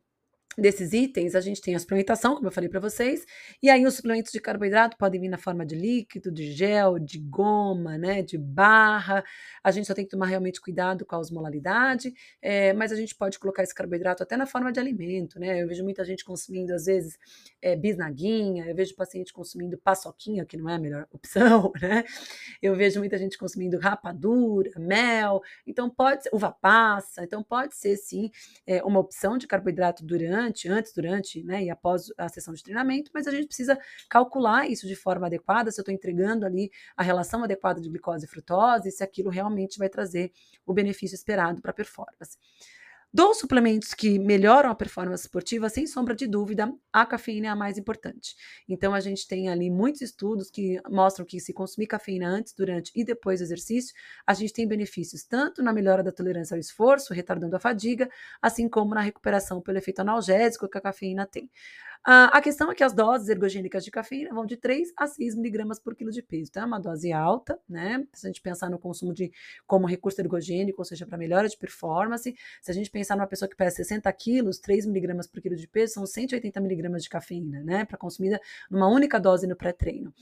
desses 0.57 0.93
itens, 0.93 1.35
a 1.35 1.41
gente 1.41 1.61
tem 1.61 1.75
a 1.75 1.79
suplementação, 1.79 2.35
como 2.35 2.47
eu 2.47 2.53
falei 2.53 2.69
para 2.69 2.81
vocês, 2.81 3.25
e 3.63 3.71
aí 3.71 3.87
os 3.87 3.95
suplementos 3.95 4.33
de 4.33 4.41
carboidrato 4.41 4.97
podem 4.99 5.21
vir 5.21 5.29
na 5.29 5.39
forma 5.39 5.65
de 5.65 5.75
líquido, 5.75 6.31
de 6.31 6.53
gel, 6.53 6.99
de 6.99 7.19
goma, 7.19 7.97
né, 7.97 8.23
de 8.23 8.37
barra. 8.37 9.25
A 9.65 9.71
gente 9.71 9.87
só 9.87 9.95
tem 9.95 10.05
que 10.05 10.11
tomar 10.11 10.27
realmente 10.27 10.61
cuidado 10.61 11.07
com 11.07 11.17
a 11.17 11.19
osmolaridade, 11.19 12.13
é, 12.41 12.73
mas 12.75 12.93
a 12.93 12.97
gente 12.97 13.15
pode 13.15 13.39
colocar 13.39 13.63
esse 13.63 13.75
carboidrato 13.75 14.23
até 14.23 14.37
na 14.37 14.47
forma 14.47 14.71
de 14.71 14.79
alimento, 14.79 15.39
né? 15.41 15.63
Eu 15.63 15.69
vejo 15.69 15.83
muita 15.85 16.05
gente 16.05 16.25
consumindo, 16.25 16.75
às 16.75 16.85
vezes, 16.85 17.19
é, 17.61 17.75
bisnaguinha, 17.75 18.67
eu 18.67 18.75
vejo 18.75 18.95
paciente 18.95 19.33
consumindo 19.33 19.79
paçoquinha, 19.79 20.45
que 20.45 20.57
não 20.57 20.69
é 20.69 20.75
a 20.75 20.79
melhor 20.79 21.07
opção, 21.13 21.73
né? 21.81 22.05
Eu 22.61 22.77
vejo 22.77 22.99
muita 22.99 23.17
gente 23.17 23.39
consumindo 23.39 23.79
rapadura, 23.79 24.71
mel, 24.79 25.41
então 25.67 25.89
pode 25.89 26.25
ser, 26.25 26.31
uva 26.33 26.53
passa, 26.53 27.25
então 27.25 27.43
pode 27.43 27.75
ser, 27.75 27.97
sim, 27.97 28.31
é, 28.67 28.83
uma 28.83 29.01
opção 29.01 29.39
de 29.39 29.47
carboidrato 29.47 30.05
durante 30.05 30.42
durante, 30.43 30.69
antes, 30.69 30.93
durante 30.93 31.43
né, 31.45 31.65
e 31.65 31.71
após 31.71 32.07
a 32.19 32.29
sessão 32.29 32.53
de 32.53 32.63
treinamento, 32.63 33.11
mas 33.15 33.27
a 33.27 33.31
gente 33.31 33.47
precisa 33.47 33.79
calcular 34.09 34.69
isso 34.69 34.87
de 34.87 34.97
forma 34.97 35.27
adequada, 35.27 35.71
se 35.71 35.81
eu 35.81 35.83
estou 35.83 35.95
entregando 35.95 36.45
ali 36.45 36.71
a 36.97 37.03
relação 37.03 37.45
adequada 37.45 37.81
de 37.81 37.89
glicose 37.89 38.25
e 38.25 38.29
frutose, 38.29 38.91
se 38.91 39.05
aquilo 39.05 39.31
realmente 39.31 39.79
vai 39.79 39.89
trazer 39.89 40.33
o 40.67 40.73
benefício 40.73 41.15
esperado 41.15 41.61
para 41.61 41.71
a 41.71 41.75
performance. 41.75 42.37
Dos 43.15 43.41
suplementos 43.41 43.93
que 43.93 44.19
melhoram 44.19 44.71
a 44.71 44.75
performance 44.75 45.25
esportiva, 45.25 45.69
sem 45.69 45.87
sombra 45.87 46.15
de 46.15 46.27
dúvida, 46.27 46.73
a 46.91 47.05
cafeína 47.05 47.49
é 47.49 47.51
a 47.51 47.55
mais 47.57 47.77
importante. 47.77 48.35
Então, 48.67 48.95
a 48.95 49.01
gente 49.01 49.29
tem 49.29 49.51
ali 49.51 49.71
muitos 49.71 50.01
estudos 50.01 50.51
que 50.51 50.81
mostram 50.89 51.27
que 51.27 51.39
se 51.39 51.53
consumir 51.53 51.89
cafeína 51.89 52.27
antes, 52.27 52.55
durante 52.55 52.91
e 52.95 53.05
depois 53.05 53.41
do 53.41 53.43
exercício, 53.43 53.95
a 54.27 54.33
gente 54.33 54.55
tem 54.55 54.67
benefícios 54.67 55.25
tanto 55.25 55.63
na 55.63 55.75
melhora 55.75 56.03
da 56.03 56.11
tolerância 56.11 56.55
ao 56.55 56.61
esforço, 56.61 57.13
retardando 57.13 57.55
a 57.55 57.61
fadiga, 57.61 58.09
assim 58.41 58.67
como 58.67 58.95
na 58.95 59.03
recuperação 59.03 59.61
pelo 59.61 59.77
efeito 59.77 60.01
analgésico 60.01 60.67
que 60.67 60.79
a 60.79 60.81
cafeína 60.81 61.27
tem. 61.27 61.51
A 62.05 62.41
questão 62.41 62.69
é 62.69 62.75
que 62.75 62.83
as 62.83 62.93
doses 62.93 63.29
ergogênicas 63.29 63.85
de 63.85 63.91
cafeína 63.91 64.35
vão 64.35 64.45
de 64.45 64.57
3 64.57 64.93
a 64.97 65.07
6 65.07 65.37
miligramas 65.37 65.79
por 65.79 65.95
quilo 65.95 66.11
de 66.11 66.21
peso. 66.21 66.51
Então, 66.51 66.65
é 66.65 66.67
uma 66.67 66.81
dose 66.81 67.13
alta, 67.13 67.57
né? 67.69 68.05
Se 68.13 68.27
a 68.27 68.29
gente 68.29 68.43
pensar 68.43 68.69
no 68.69 68.77
consumo 68.77 69.15
de 69.15 69.31
como 69.69 69.87
recurso 69.87 70.21
ergogênico, 70.21 70.81
ou 70.81 70.85
seja, 70.85 71.07
para 71.07 71.17
melhora 71.17 71.49
de 71.49 71.57
performance, 71.57 72.35
se 72.61 72.71
a 72.71 72.75
gente 72.75 72.91
pensar 72.91 73.17
numa 73.17 73.29
pessoa 73.29 73.49
que 73.49 73.55
pesa 73.55 73.77
60 73.77 74.13
quilos, 74.15 74.59
3 74.59 74.85
miligramas 74.87 75.29
por 75.29 75.41
quilo 75.41 75.55
de 75.55 75.69
peso 75.69 75.95
são 75.95 76.05
180 76.05 76.61
miligramas 76.61 77.05
de 77.05 77.09
cafeína, 77.09 77.63
né? 77.63 77.85
Para 77.85 77.97
consumida 77.97 78.41
numa 78.69 78.89
única 78.89 79.21
dose 79.21 79.47
no 79.47 79.55
pré-treino. 79.55 80.13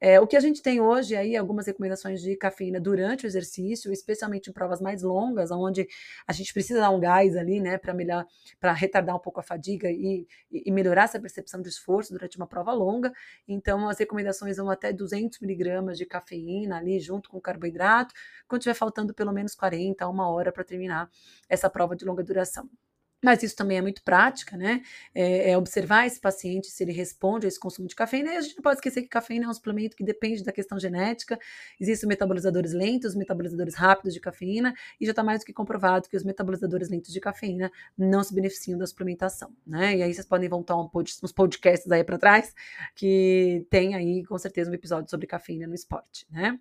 É, 0.00 0.18
o 0.18 0.26
que 0.26 0.36
a 0.36 0.40
gente 0.40 0.62
tem 0.62 0.80
hoje 0.80 1.16
aí, 1.16 1.36
algumas 1.36 1.66
recomendações 1.66 2.22
de 2.22 2.34
cafeína 2.36 2.80
durante 2.80 3.24
o 3.24 3.26
exercício, 3.26 3.92
especialmente 3.92 4.48
em 4.48 4.52
provas 4.52 4.80
mais 4.80 5.02
longas, 5.02 5.50
onde 5.50 5.86
a 6.26 6.32
gente 6.32 6.52
precisa 6.52 6.80
dar 6.80 6.90
um 6.90 7.00
gás 7.00 7.36
ali, 7.36 7.60
né, 7.60 7.78
para 7.78 7.92
melhor, 7.92 8.26
para 8.60 8.72
retardar 8.72 9.16
um 9.16 9.18
pouco 9.18 9.40
a 9.40 9.42
fadiga 9.42 9.90
e, 9.90 10.26
e 10.50 10.70
melhorar 10.70 11.04
essa 11.04 11.18
percepção 11.26 11.60
de 11.60 11.68
esforço 11.68 12.12
durante 12.12 12.36
uma 12.36 12.46
prova 12.46 12.72
longa. 12.72 13.12
Então, 13.48 13.88
as 13.88 13.98
recomendações 13.98 14.56
vão 14.56 14.70
até 14.70 14.92
200 14.92 15.40
miligramas 15.40 15.98
de 15.98 16.06
cafeína 16.06 16.78
ali, 16.78 17.00
junto 17.00 17.28
com 17.28 17.40
carboidrato, 17.40 18.14
quando 18.46 18.62
tiver 18.62 18.74
faltando 18.74 19.12
pelo 19.12 19.32
menos 19.32 19.54
40 19.54 20.04
a 20.04 20.08
uma 20.08 20.28
hora 20.28 20.52
para 20.52 20.64
terminar 20.64 21.10
essa 21.48 21.68
prova 21.68 21.96
de 21.96 22.04
longa 22.04 22.22
duração. 22.22 22.68
Mas 23.26 23.42
isso 23.42 23.56
também 23.56 23.76
é 23.76 23.82
muito 23.82 24.04
prática, 24.04 24.56
né? 24.56 24.82
É, 25.12 25.50
é, 25.50 25.58
observar 25.58 26.06
esse 26.06 26.20
paciente 26.20 26.68
se 26.68 26.84
ele 26.84 26.92
responde 26.92 27.44
a 27.44 27.48
esse 27.48 27.58
consumo 27.58 27.88
de 27.88 27.94
cafeína. 27.96 28.34
E 28.34 28.36
a 28.36 28.40
gente 28.40 28.54
não 28.54 28.62
pode 28.62 28.76
esquecer 28.76 29.02
que 29.02 29.08
cafeína 29.08 29.46
é 29.46 29.48
um 29.48 29.52
suplemento 29.52 29.96
que 29.96 30.04
depende 30.04 30.44
da 30.44 30.52
questão 30.52 30.78
genética. 30.78 31.36
Existem 31.80 32.08
metabolizadores 32.08 32.72
lentos, 32.72 33.16
metabolizadores 33.16 33.74
rápidos 33.74 34.14
de 34.14 34.20
cafeína, 34.20 34.72
e 35.00 35.04
já 35.04 35.10
está 35.10 35.24
mais 35.24 35.40
do 35.40 35.46
que 35.46 35.52
comprovado 35.52 36.08
que 36.08 36.16
os 36.16 36.22
metabolizadores 36.22 36.88
lentos 36.88 37.12
de 37.12 37.18
cafeína 37.18 37.68
não 37.98 38.22
se 38.22 38.32
beneficiam 38.32 38.78
da 38.78 38.86
suplementação, 38.86 39.52
né? 39.66 39.96
E 39.96 40.04
aí 40.04 40.14
vocês 40.14 40.24
podem 40.24 40.48
voltar 40.48 40.76
um 40.76 40.88
pod 40.88 41.12
uns 41.24 41.32
podcasts 41.32 41.90
aí 41.90 42.04
para 42.04 42.18
trás, 42.18 42.54
que 42.94 43.66
tem 43.68 43.96
aí 43.96 44.24
com 44.24 44.38
certeza 44.38 44.70
um 44.70 44.74
episódio 44.74 45.10
sobre 45.10 45.26
cafeína 45.26 45.66
no 45.66 45.74
esporte, 45.74 46.28
né? 46.30 46.60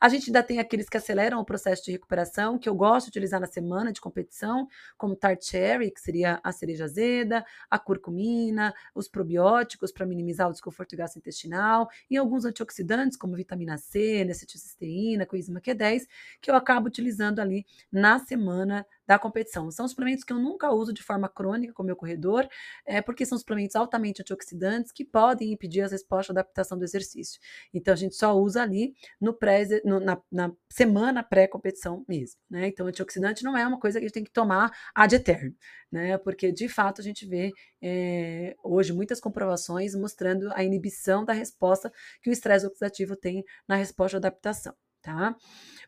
A 0.00 0.08
gente 0.08 0.28
ainda 0.28 0.42
tem 0.42 0.60
aqueles 0.60 0.88
que 0.88 0.96
aceleram 0.96 1.40
o 1.40 1.44
processo 1.44 1.84
de 1.84 1.90
recuperação, 1.90 2.58
que 2.58 2.68
eu 2.68 2.74
gosto 2.74 3.06
de 3.06 3.10
utilizar 3.10 3.40
na 3.40 3.46
semana 3.46 3.92
de 3.92 4.00
competição, 4.00 4.68
como 4.96 5.16
tart 5.16 5.42
cherry, 5.42 5.90
que 5.98 6.04
seria 6.04 6.40
a 6.42 6.52
cereja 6.52 6.84
azeda, 6.84 7.44
a 7.68 7.78
curcumina, 7.78 8.72
os 8.94 9.08
probióticos 9.08 9.92
para 9.92 10.06
minimizar 10.06 10.48
o 10.48 10.52
desconforto 10.52 10.96
gastrointestinal, 10.96 11.88
e 12.08 12.16
alguns 12.16 12.44
antioxidantes, 12.44 13.16
como 13.16 13.34
vitamina 13.34 13.76
C, 13.76 14.24
neceticisteína, 14.24 15.26
coenzima 15.26 15.60
Q10, 15.60 16.06
que 16.40 16.50
eu 16.50 16.54
acabo 16.54 16.86
utilizando 16.86 17.40
ali 17.40 17.66
na 17.90 18.18
semana 18.18 18.86
da 19.08 19.18
competição. 19.18 19.70
São 19.70 19.88
suplementos 19.88 20.22
que 20.22 20.32
eu 20.34 20.38
nunca 20.38 20.70
uso 20.70 20.92
de 20.92 21.02
forma 21.02 21.30
crônica 21.30 21.72
com 21.72 21.82
o 21.82 21.86
meu 21.86 21.96
corredor, 21.96 22.46
é, 22.84 23.00
porque 23.00 23.24
são 23.24 23.38
suplementos 23.38 23.74
altamente 23.74 24.20
antioxidantes 24.20 24.92
que 24.92 25.02
podem 25.02 25.50
impedir 25.50 25.80
as 25.80 25.92
respostas 25.92 26.26
de 26.34 26.38
adaptação 26.38 26.76
do 26.76 26.84
exercício. 26.84 27.40
Então 27.72 27.94
a 27.94 27.96
gente 27.96 28.14
só 28.14 28.36
usa 28.36 28.62
ali 28.62 28.92
no 29.18 29.32
pré, 29.32 29.66
no, 29.82 29.98
na, 29.98 30.20
na, 30.30 30.52
semana 30.68 31.22
pré-competição 31.22 32.04
mesmo. 32.06 32.38
Né? 32.50 32.68
Então 32.68 32.86
antioxidante 32.86 33.42
não 33.42 33.56
é 33.56 33.66
uma 33.66 33.80
coisa 33.80 33.98
que 33.98 34.04
a 34.04 34.06
gente 34.06 34.14
tem 34.14 34.24
que 34.24 34.30
tomar 34.30 34.70
ad 34.94 35.14
eterno, 35.14 35.54
né? 35.90 36.18
porque 36.18 36.52
de 36.52 36.68
fato 36.68 37.00
a 37.00 37.04
gente 37.04 37.24
vê 37.24 37.50
é, 37.80 38.54
hoje 38.62 38.92
muitas 38.92 39.20
comprovações 39.20 39.94
mostrando 39.94 40.52
a 40.52 40.62
inibição 40.62 41.24
da 41.24 41.32
resposta 41.32 41.90
que 42.20 42.28
o 42.28 42.32
estresse 42.32 42.66
oxidativo 42.66 43.16
tem 43.16 43.42
na 43.66 43.76
resposta 43.76 44.20
de 44.20 44.26
adaptação 44.26 44.74
tá? 45.02 45.36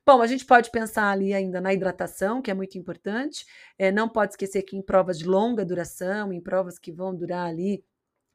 Bom, 0.07 0.23
a 0.23 0.27
gente 0.27 0.45
pode 0.45 0.71
pensar 0.71 1.11
ali 1.11 1.35
ainda 1.35 1.61
na 1.61 1.73
hidratação, 1.73 2.41
que 2.41 2.51
é 2.51 2.55
muito 2.55 2.79
importante. 2.79 3.45
É, 3.79 3.93
não 3.93 4.09
pode 4.09 4.33
esquecer 4.33 4.63
que 4.63 4.77
em 4.77 4.83
provas 4.83 5.19
de 5.19 5.25
longa 5.25 5.65
duração, 5.65 6.33
em 6.33 6.41
provas 6.41 6.79
que 6.79 6.93
vão 6.93 7.15
durar 7.15 7.47
ali 7.47 7.85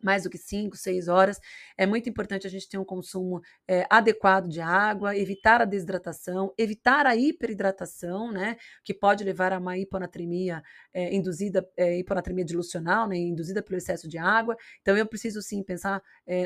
mais 0.06 0.24
do 0.24 0.30
que 0.30 0.38
5, 0.38 0.78
6 0.78 1.08
horas. 1.08 1.42
É 1.76 1.86
muito 1.88 2.08
importante 2.08 2.46
a 2.46 2.50
gente 2.50 2.70
ter 2.70 2.78
um 2.78 2.86
consumo 2.86 3.42
é, 3.68 3.88
adequado 3.90 4.48
de 4.48 4.62
água, 4.62 5.18
evitar 5.18 5.62
a 5.62 5.66
desidratação, 5.66 6.54
evitar 6.58 7.08
a 7.08 7.16
hiperidratação, 7.16 8.32
né, 8.32 8.56
que 8.84 8.94
pode 8.94 9.24
levar 9.24 9.52
a 9.52 9.58
uma 9.58 9.78
hiponatremia 9.78 10.62
é, 10.94 11.14
induzida, 11.16 11.68
é, 11.76 11.98
hiponatremia 11.98 12.46
dilucional, 12.46 13.08
né, 13.08 13.18
induzida 13.18 13.64
pelo 13.64 13.78
excesso 13.78 14.08
de 14.08 14.20
água. 14.20 14.56
Então, 14.82 14.96
eu 14.96 15.08
preciso 15.08 15.42
sim 15.42 15.64
pensar 15.64 16.02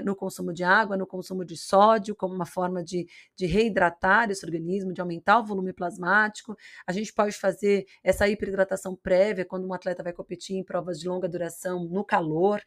no 0.05 0.15
consumo 0.15 0.53
de 0.53 0.63
água, 0.63 0.95
no 0.95 1.07
consumo 1.07 1.43
de 1.43 1.57
sódio, 1.57 2.15
como 2.15 2.33
uma 2.33 2.45
forma 2.45 2.83
de, 2.83 3.07
de 3.35 3.45
reidratar 3.45 4.29
esse 4.29 4.45
organismo, 4.45 4.93
de 4.93 5.01
aumentar 5.01 5.39
o 5.39 5.45
volume 5.45 5.73
plasmático. 5.73 6.55
A 6.85 6.91
gente 6.91 7.13
pode 7.13 7.35
fazer 7.35 7.85
essa 8.03 8.27
hiperidratação 8.27 8.95
prévia 8.95 9.45
quando 9.45 9.67
um 9.67 9.73
atleta 9.73 10.03
vai 10.03 10.13
competir 10.13 10.55
em 10.55 10.63
provas 10.63 10.99
de 10.99 11.09
longa 11.09 11.27
duração 11.27 11.85
no 11.85 12.03
calor. 12.03 12.61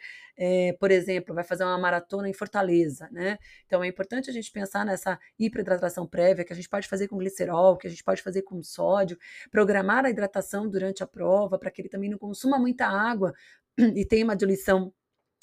Por 0.82 0.90
exemplo, 0.90 1.32
vai 1.32 1.44
fazer 1.44 1.62
uma 1.62 1.78
maratona 1.78 2.28
em 2.28 2.32
Fortaleza, 2.32 3.08
né? 3.12 3.38
Então 3.66 3.84
é 3.84 3.86
importante 3.86 4.28
a 4.28 4.32
gente 4.32 4.50
pensar 4.50 4.84
nessa 4.84 5.16
hiperidratação 5.38 6.04
prévia 6.08 6.44
que 6.44 6.52
a 6.52 6.56
gente 6.56 6.68
pode 6.68 6.88
fazer 6.88 7.06
com 7.06 7.16
glicerol, 7.16 7.76
que 7.76 7.86
a 7.86 7.90
gente 7.90 8.02
pode 8.02 8.20
fazer 8.20 8.42
com 8.42 8.60
sódio, 8.64 9.16
programar 9.48 10.04
a 10.04 10.10
hidratação 10.10 10.68
durante 10.68 11.00
a 11.00 11.06
prova 11.06 11.56
para 11.56 11.70
que 11.70 11.80
ele 11.80 11.88
também 11.88 12.10
não 12.10 12.18
consuma 12.18 12.58
muita 12.58 12.84
água 12.88 13.32
e 13.94 14.04
tenha 14.04 14.24
uma 14.24 14.34
diluição 14.34 14.92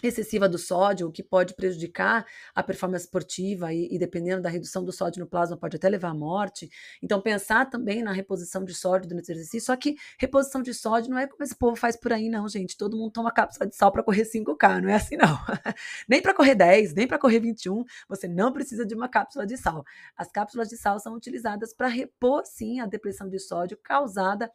excessiva 0.01 0.47
do 0.47 0.57
sódio, 0.57 1.07
o 1.07 1.11
que 1.11 1.21
pode 1.21 1.53
prejudicar 1.53 2.25
a 2.55 2.63
performance 2.63 3.05
esportiva 3.05 3.73
e, 3.73 3.93
e, 3.93 3.99
dependendo 3.99 4.41
da 4.41 4.49
redução 4.49 4.83
do 4.83 4.91
sódio 4.91 5.19
no 5.19 5.27
plasma 5.27 5.57
pode 5.57 5.75
até 5.75 5.89
levar 5.89 6.09
à 6.09 6.13
morte. 6.13 6.69
Então 7.01 7.21
pensar 7.21 7.69
também 7.69 8.01
na 8.01 8.11
reposição 8.11 8.63
de 8.63 8.73
sódio 8.73 9.09
durante 9.09 9.29
o 9.29 9.33
exercício, 9.33 9.67
só 9.67 9.75
que 9.75 9.95
reposição 10.17 10.61
de 10.61 10.73
sódio 10.73 11.09
não 11.11 11.17
é 11.17 11.27
como 11.27 11.43
esse 11.43 11.55
povo 11.55 11.75
faz 11.75 11.95
por 11.95 12.13
aí 12.13 12.29
não, 12.29 12.47
gente. 12.47 12.77
Todo 12.77 12.97
mundo 12.97 13.11
toma 13.11 13.31
cápsula 13.31 13.67
de 13.67 13.75
sal 13.75 13.91
para 13.91 14.03
correr 14.03 14.23
5K, 14.23 14.81
não 14.81 14.89
é 14.89 14.95
assim 14.95 15.17
não. 15.17 15.37
nem 16.07 16.21
para 16.21 16.33
correr 16.33 16.55
10, 16.55 16.93
nem 16.93 17.07
para 17.07 17.19
correr 17.19 17.39
21, 17.39 17.83
você 18.07 18.27
não 18.27 18.53
precisa 18.53 18.85
de 18.85 18.95
uma 18.95 19.09
cápsula 19.09 19.45
de 19.45 19.57
sal. 19.57 19.83
As 20.15 20.31
cápsulas 20.31 20.69
de 20.69 20.77
sal 20.77 20.99
são 20.99 21.13
utilizadas 21.13 21.73
para 21.73 21.87
repor 21.87 22.43
sim 22.45 22.79
a 22.79 22.85
depressão 22.85 23.27
de 23.27 23.39
sódio 23.39 23.77
causada 23.83 24.49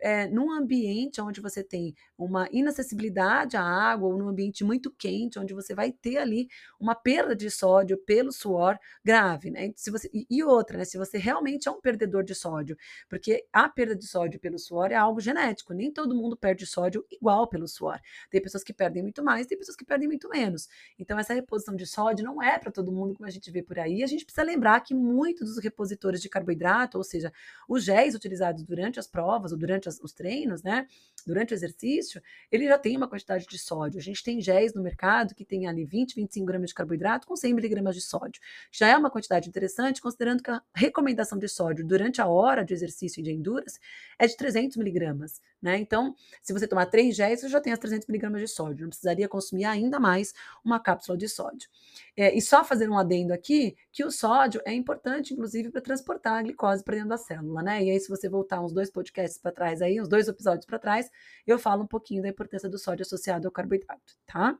é, 0.00 0.26
num 0.28 0.50
ambiente 0.50 1.20
onde 1.20 1.40
você 1.40 1.62
tem 1.62 1.94
uma 2.16 2.48
inacessibilidade 2.50 3.56
à 3.56 3.62
água 3.62 4.08
ou 4.08 4.18
num 4.18 4.28
ambiente 4.28 4.64
muito 4.64 4.89
quente, 4.90 5.38
onde 5.38 5.54
você 5.54 5.74
vai 5.74 5.92
ter 5.92 6.18
ali 6.18 6.48
uma 6.78 6.94
perda 6.94 7.34
de 7.34 7.50
sódio 7.50 7.98
pelo 7.98 8.32
suor 8.32 8.78
grave, 9.04 9.50
né? 9.50 9.72
Se 9.76 9.90
você, 9.90 10.10
e 10.12 10.42
outra, 10.42 10.78
né? 10.78 10.84
Se 10.84 10.98
você 10.98 11.18
realmente 11.18 11.68
é 11.68 11.70
um 11.70 11.80
perdedor 11.80 12.22
de 12.24 12.34
sódio, 12.34 12.76
porque 13.08 13.46
a 13.52 13.68
perda 13.68 13.94
de 13.94 14.06
sódio 14.06 14.40
pelo 14.40 14.58
suor 14.58 14.90
é 14.92 14.96
algo 14.96 15.20
genético, 15.20 15.72
nem 15.72 15.92
todo 15.92 16.14
mundo 16.14 16.36
perde 16.36 16.66
sódio 16.66 17.04
igual 17.10 17.48
pelo 17.48 17.66
suor. 17.68 18.00
Tem 18.30 18.40
pessoas 18.40 18.64
que 18.64 18.72
perdem 18.72 19.02
muito 19.02 19.22
mais, 19.22 19.46
tem 19.46 19.58
pessoas 19.58 19.76
que 19.76 19.84
perdem 19.84 20.08
muito 20.08 20.28
menos. 20.28 20.68
Então, 20.98 21.18
essa 21.18 21.34
reposição 21.34 21.74
de 21.74 21.86
sódio 21.86 22.24
não 22.24 22.42
é 22.42 22.58
para 22.58 22.70
todo 22.70 22.92
mundo, 22.92 23.14
como 23.14 23.26
a 23.26 23.30
gente 23.30 23.50
vê 23.50 23.62
por 23.62 23.78
aí. 23.78 24.02
A 24.02 24.06
gente 24.06 24.24
precisa 24.24 24.42
lembrar 24.42 24.80
que 24.80 24.94
muitos 24.94 25.48
dos 25.48 25.62
repositores 25.62 26.20
de 26.20 26.28
carboidrato, 26.28 26.98
ou 26.98 27.04
seja, 27.04 27.32
os 27.68 27.84
géis 27.84 28.14
utilizados 28.14 28.62
durante 28.62 28.98
as 28.98 29.06
provas 29.06 29.52
ou 29.52 29.58
durante 29.58 29.88
as, 29.88 30.00
os 30.00 30.12
treinos, 30.12 30.62
né? 30.62 30.86
Durante 31.26 31.52
o 31.52 31.54
exercício, 31.54 32.22
ele 32.50 32.66
já 32.66 32.78
tem 32.78 32.96
uma 32.96 33.08
quantidade 33.08 33.46
de 33.46 33.58
sódio. 33.58 33.98
A 33.98 34.02
gente 34.02 34.22
tem 34.22 34.40
géis 34.40 34.74
no 34.74 34.79
mercado 34.82 35.34
que 35.34 35.44
tem 35.44 35.66
ali 35.66 35.84
20, 35.84 36.14
25 36.14 36.46
gramas 36.46 36.70
de 36.70 36.74
carboidrato 36.74 37.26
com 37.26 37.36
100 37.36 37.54
miligramas 37.54 37.94
de 37.94 38.00
sódio. 38.00 38.40
Já 38.72 38.88
é 38.88 38.96
uma 38.96 39.10
quantidade 39.10 39.48
interessante, 39.48 40.00
considerando 40.00 40.42
que 40.42 40.50
a 40.50 40.62
recomendação 40.74 41.38
de 41.38 41.48
sódio 41.48 41.86
durante 41.86 42.20
a 42.20 42.26
hora 42.26 42.64
de 42.64 42.74
exercício 42.74 43.20
e 43.20 43.22
de 43.22 43.32
endurance 43.32 43.78
é 44.18 44.26
de 44.26 44.36
300 44.36 44.76
miligramas, 44.76 45.40
né? 45.60 45.78
Então, 45.78 46.14
se 46.42 46.52
você 46.52 46.66
tomar 46.66 46.86
três 46.86 47.16
géis, 47.16 47.40
você 47.40 47.48
já 47.48 47.60
tem 47.60 47.72
as 47.72 47.78
300 47.78 48.06
miligramas 48.06 48.40
de 48.40 48.48
sódio. 48.48 48.82
Não 48.82 48.90
precisaria 48.90 49.28
consumir 49.28 49.64
ainda 49.64 49.98
mais 49.98 50.32
uma 50.64 50.80
cápsula 50.80 51.16
de 51.16 51.28
sódio. 51.28 51.68
É, 52.16 52.34
e 52.36 52.40
só 52.40 52.64
fazer 52.64 52.88
um 52.88 52.98
adendo 52.98 53.32
aqui, 53.32 53.76
que 53.92 54.04
o 54.04 54.10
sódio 54.10 54.60
é 54.64 54.72
importante, 54.72 55.32
inclusive, 55.32 55.70
para 55.70 55.80
transportar 55.80 56.38
a 56.38 56.42
glicose 56.42 56.84
para 56.84 56.94
dentro 56.94 57.10
da 57.10 57.16
célula, 57.16 57.62
né? 57.62 57.82
E 57.82 57.90
aí, 57.90 58.00
se 58.00 58.08
você 58.08 58.28
voltar 58.28 58.60
uns 58.60 58.72
dois 58.72 58.90
podcasts 58.90 59.38
para 59.38 59.52
trás 59.52 59.82
aí, 59.82 60.00
uns 60.00 60.08
dois 60.08 60.28
episódios 60.28 60.66
para 60.66 60.78
trás, 60.78 61.10
eu 61.46 61.58
falo 61.58 61.82
um 61.82 61.86
pouquinho 61.86 62.22
da 62.22 62.28
importância 62.28 62.68
do 62.68 62.78
sódio 62.78 63.02
associado 63.02 63.46
ao 63.46 63.52
carboidrato, 63.52 64.16
tá? 64.26 64.58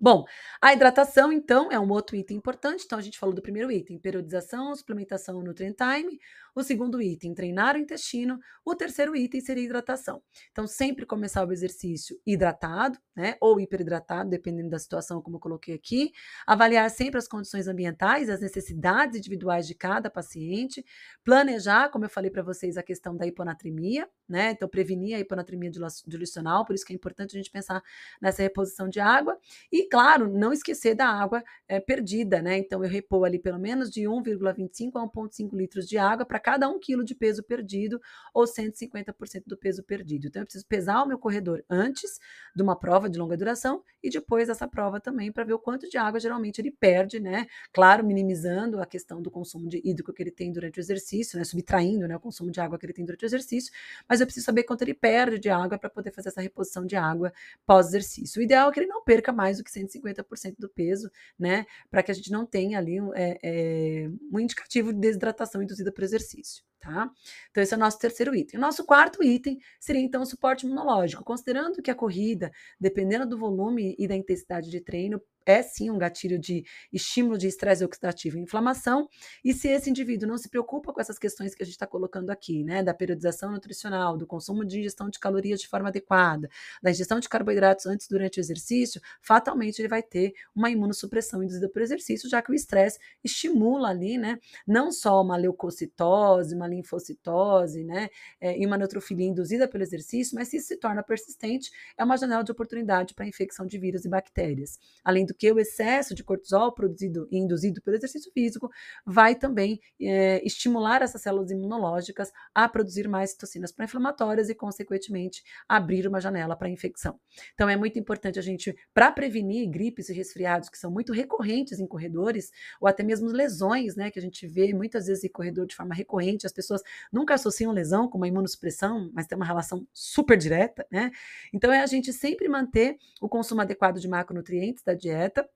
Bom, 0.00 0.24
a 0.62 0.72
hidratação, 0.72 1.30
então, 1.30 1.70
é 1.70 1.78
um 1.78 1.90
outro 1.90 2.16
item 2.16 2.38
importante. 2.38 2.84
Então, 2.86 2.98
a 2.98 3.02
gente 3.02 3.18
falou 3.18 3.34
do 3.34 3.42
primeiro 3.42 3.70
item, 3.70 3.98
periodização, 3.98 4.74
suplementação, 4.74 5.42
nutrient 5.42 5.76
time. 5.76 6.18
O 6.54 6.62
segundo 6.62 7.00
item, 7.00 7.34
treinar 7.34 7.76
o 7.76 7.78
intestino. 7.78 8.38
O 8.64 8.74
terceiro 8.74 9.14
item 9.16 9.40
seria 9.40 9.64
hidratação. 9.64 10.22
Então, 10.50 10.66
sempre 10.66 11.06
começar 11.06 11.46
o 11.46 11.52
exercício 11.52 12.20
hidratado, 12.26 12.98
né? 13.14 13.36
Ou 13.40 13.60
hiperidratado, 13.60 14.30
dependendo 14.30 14.70
da 14.70 14.78
situação, 14.78 15.20
como 15.22 15.36
eu 15.36 15.40
coloquei 15.40 15.74
aqui. 15.74 16.12
Avaliar 16.46 16.90
sempre 16.90 17.18
as 17.18 17.28
condições 17.28 17.68
ambientais, 17.68 18.28
as 18.28 18.40
necessidades 18.40 19.18
individuais 19.18 19.66
de 19.66 19.74
cada 19.74 20.10
paciente. 20.10 20.84
Planejar, 21.24 21.90
como 21.90 22.04
eu 22.04 22.10
falei 22.10 22.30
para 22.30 22.42
vocês, 22.42 22.76
a 22.76 22.82
questão 22.82 23.16
da 23.16 23.26
hiponatremia, 23.26 24.08
né? 24.28 24.50
Então, 24.50 24.68
prevenir 24.68 25.16
a 25.16 25.20
hiponatremia 25.20 25.70
dilucional, 26.06 26.64
por 26.64 26.74
isso 26.74 26.84
que 26.84 26.92
é 26.92 26.96
importante 26.96 27.36
a 27.36 27.38
gente 27.38 27.50
pensar 27.50 27.82
nessa 28.20 28.42
reposição 28.42 28.88
de 28.88 29.00
água. 29.00 29.38
E 29.70 29.88
claro, 29.88 30.32
não 30.32 30.52
esquecer 30.52 30.94
da 30.94 31.06
água 31.06 31.42
é, 31.68 31.78
perdida, 31.80 32.42
né? 32.42 32.58
Então, 32.58 32.82
eu 32.82 32.90
repor 32.90 33.24
ali 33.24 33.38
pelo 33.38 33.58
menos 33.58 33.90
de 33.90 34.02
1,25 34.02 34.96
a 34.96 35.06
1,5 35.06 35.56
litros 35.56 35.86
de 35.86 35.98
água 35.98 36.24
para 36.24 36.39
cada 36.40 36.68
1 36.68 36.78
quilo 36.80 37.04
de 37.04 37.14
peso 37.14 37.42
perdido 37.42 38.00
ou 38.34 38.44
150% 38.44 39.44
do 39.46 39.56
peso 39.56 39.82
perdido. 39.82 40.26
Então, 40.26 40.42
eu 40.42 40.46
preciso 40.46 40.66
pesar 40.66 41.02
o 41.02 41.06
meu 41.06 41.18
corredor 41.18 41.64
antes 41.68 42.18
de 42.54 42.62
uma 42.62 42.78
prova 42.78 43.08
de 43.08 43.18
longa 43.18 43.36
duração 43.36 43.82
e 44.02 44.10
depois 44.10 44.48
dessa 44.48 44.66
prova 44.66 45.00
também 45.00 45.30
para 45.30 45.44
ver 45.44 45.52
o 45.52 45.58
quanto 45.58 45.88
de 45.88 45.98
água 45.98 46.18
geralmente 46.18 46.60
ele 46.60 46.70
perde, 46.70 47.20
né? 47.20 47.46
Claro, 47.72 48.04
minimizando 48.04 48.80
a 48.80 48.86
questão 48.86 49.20
do 49.20 49.30
consumo 49.30 49.68
de 49.68 49.80
hídrico 49.84 50.12
que 50.12 50.22
ele 50.22 50.30
tem 50.30 50.52
durante 50.52 50.78
o 50.78 50.80
exercício, 50.80 51.38
né? 51.38 51.44
Subtraindo 51.44 52.08
né, 52.08 52.16
o 52.16 52.20
consumo 52.20 52.50
de 52.50 52.60
água 52.60 52.78
que 52.78 52.86
ele 52.86 52.92
tem 52.92 53.04
durante 53.04 53.24
o 53.24 53.26
exercício, 53.26 53.72
mas 54.08 54.20
eu 54.20 54.26
preciso 54.26 54.46
saber 54.46 54.64
quanto 54.64 54.82
ele 54.82 54.94
perde 54.94 55.38
de 55.38 55.50
água 55.50 55.78
para 55.78 55.90
poder 55.90 56.12
fazer 56.12 56.28
essa 56.28 56.40
reposição 56.40 56.86
de 56.86 56.96
água 56.96 57.32
pós-exercício. 57.66 58.40
O 58.40 58.42
ideal 58.42 58.70
é 58.70 58.72
que 58.72 58.80
ele 58.80 58.86
não 58.86 59.02
perca 59.02 59.32
mais 59.32 59.58
do 59.58 59.64
que 59.64 59.70
150% 59.70 60.56
do 60.58 60.68
peso, 60.68 61.10
né? 61.38 61.66
Para 61.90 62.02
que 62.02 62.10
a 62.10 62.14
gente 62.14 62.30
não 62.30 62.46
tenha 62.46 62.78
ali 62.78 63.00
um, 63.00 63.14
é, 63.14 63.38
é, 63.42 64.10
um 64.32 64.40
indicativo 64.40 64.92
de 64.92 64.98
desidratação 64.98 65.62
induzida 65.62 65.92
por 65.92 66.04
exercício 66.04 66.29
exercício 66.38 66.69
tá? 66.80 67.10
Então, 67.50 67.62
esse 67.62 67.74
é 67.74 67.76
o 67.76 67.80
nosso 67.80 67.98
terceiro 67.98 68.34
item. 68.34 68.58
O 68.58 68.60
nosso 68.60 68.84
quarto 68.84 69.22
item 69.22 69.58
seria, 69.78 70.00
então, 70.02 70.22
o 70.22 70.26
suporte 70.26 70.66
imunológico. 70.66 71.22
Considerando 71.22 71.82
que 71.82 71.90
a 71.90 71.94
corrida, 71.94 72.50
dependendo 72.80 73.26
do 73.26 73.38
volume 73.38 73.94
e 73.98 74.08
da 74.08 74.16
intensidade 74.16 74.70
de 74.70 74.80
treino, 74.80 75.20
é 75.46 75.62
sim 75.62 75.90
um 75.90 75.98
gatilho 75.98 76.38
de 76.38 76.64
estímulo 76.92 77.38
de 77.38 77.46
estresse 77.46 77.84
oxidativo 77.84 78.38
e 78.38 78.40
inflamação. 78.40 79.08
E 79.44 79.52
se 79.52 79.68
esse 79.68 79.90
indivíduo 79.90 80.28
não 80.28 80.38
se 80.38 80.48
preocupa 80.48 80.92
com 80.92 81.00
essas 81.00 81.18
questões 81.18 81.54
que 81.54 81.62
a 81.62 81.66
gente 81.66 81.74
está 81.74 81.86
colocando 81.86 82.30
aqui, 82.30 82.62
né, 82.62 82.82
da 82.82 82.94
periodização 82.94 83.50
nutricional, 83.50 84.16
do 84.16 84.26
consumo 84.26 84.64
de 84.64 84.80
ingestão 84.80 85.08
de 85.08 85.18
calorias 85.18 85.60
de 85.60 85.68
forma 85.68 85.88
adequada, 85.88 86.48
da 86.82 86.90
ingestão 86.90 87.18
de 87.18 87.28
carboidratos 87.28 87.86
antes 87.86 88.06
durante 88.08 88.38
o 88.38 88.40
exercício, 88.40 89.00
fatalmente 89.20 89.80
ele 89.80 89.88
vai 89.88 90.02
ter 90.02 90.32
uma 90.54 90.70
imunossupressão 90.70 91.42
induzida 91.42 91.68
por 91.68 91.82
exercício, 91.82 92.28
já 92.28 92.42
que 92.42 92.50
o 92.50 92.54
estresse 92.54 92.98
estimula 93.24 93.88
ali, 93.88 94.18
né, 94.18 94.38
não 94.66 94.92
só 94.92 95.20
uma 95.22 95.36
leucocitose, 95.36 96.54
uma 96.54 96.66
linfocitose, 96.70 97.84
né, 97.84 98.08
é, 98.40 98.58
e 98.58 98.66
uma 98.66 98.78
neutrofilia 98.78 99.26
induzida 99.26 99.68
pelo 99.68 99.82
exercício, 99.82 100.34
mas 100.34 100.48
se 100.48 100.56
isso 100.56 100.68
se 100.68 100.76
torna 100.76 101.02
persistente, 101.02 101.70
é 101.96 102.04
uma 102.04 102.16
janela 102.16 102.42
de 102.42 102.52
oportunidade 102.52 103.14
para 103.14 103.26
infecção 103.26 103.66
de 103.66 103.78
vírus 103.78 104.04
e 104.04 104.08
bactérias. 104.08 104.78
Além 105.04 105.26
do 105.26 105.34
que 105.34 105.50
o 105.52 105.58
excesso 105.58 106.14
de 106.14 106.24
cortisol 106.24 106.72
produzido 106.72 107.28
e 107.30 107.38
induzido 107.38 107.82
pelo 107.82 107.96
exercício 107.96 108.30
físico 108.32 108.70
vai 109.04 109.34
também 109.34 109.80
é, 110.00 110.44
estimular 110.44 111.02
essas 111.02 111.22
células 111.22 111.50
imunológicas 111.50 112.30
a 112.54 112.68
produzir 112.68 113.08
mais 113.08 113.30
citocinas 113.30 113.72
pró-inflamatórias 113.72 114.48
e, 114.48 114.54
consequentemente, 114.54 115.42
abrir 115.68 116.06
uma 116.06 116.20
janela 116.20 116.56
para 116.56 116.68
infecção. 116.68 117.18
Então, 117.54 117.68
é 117.68 117.76
muito 117.76 117.98
importante 117.98 118.38
a 118.38 118.42
gente, 118.42 118.76
para 118.94 119.10
prevenir 119.12 119.68
gripes 119.68 120.08
e 120.08 120.12
resfriados 120.12 120.68
que 120.68 120.78
são 120.78 120.90
muito 120.90 121.12
recorrentes 121.12 121.78
em 121.78 121.86
corredores, 121.86 122.50
ou 122.80 122.88
até 122.88 123.02
mesmo 123.02 123.28
lesões, 123.28 123.96
né, 123.96 124.10
que 124.10 124.18
a 124.18 124.22
gente 124.22 124.46
vê 124.46 124.72
muitas 124.72 125.06
vezes 125.06 125.24
em 125.24 125.28
corredor 125.28 125.66
de 125.66 125.74
forma 125.74 125.94
recorrente, 125.94 126.46
as 126.46 126.52
pessoas 126.64 126.82
nunca 127.12 127.34
associam 127.34 127.72
lesão 127.72 128.08
com 128.08 128.16
uma 128.16 128.28
imunossupressão, 128.28 129.10
mas 129.12 129.26
tem 129.26 129.36
uma 129.36 129.46
relação 129.46 129.86
super 129.92 130.36
direta, 130.36 130.86
né? 130.90 131.10
Então, 131.52 131.72
é 131.72 131.80
a 131.80 131.86
gente 131.86 132.12
sempre 132.12 132.48
manter 132.48 132.96
o 133.20 133.28
consumo 133.28 133.60
adequado 133.60 133.98
de 133.98 134.08
macronutrientes 134.08 134.82
da 134.82 134.94
dieta 134.94 135.10
dieta 135.10 135.48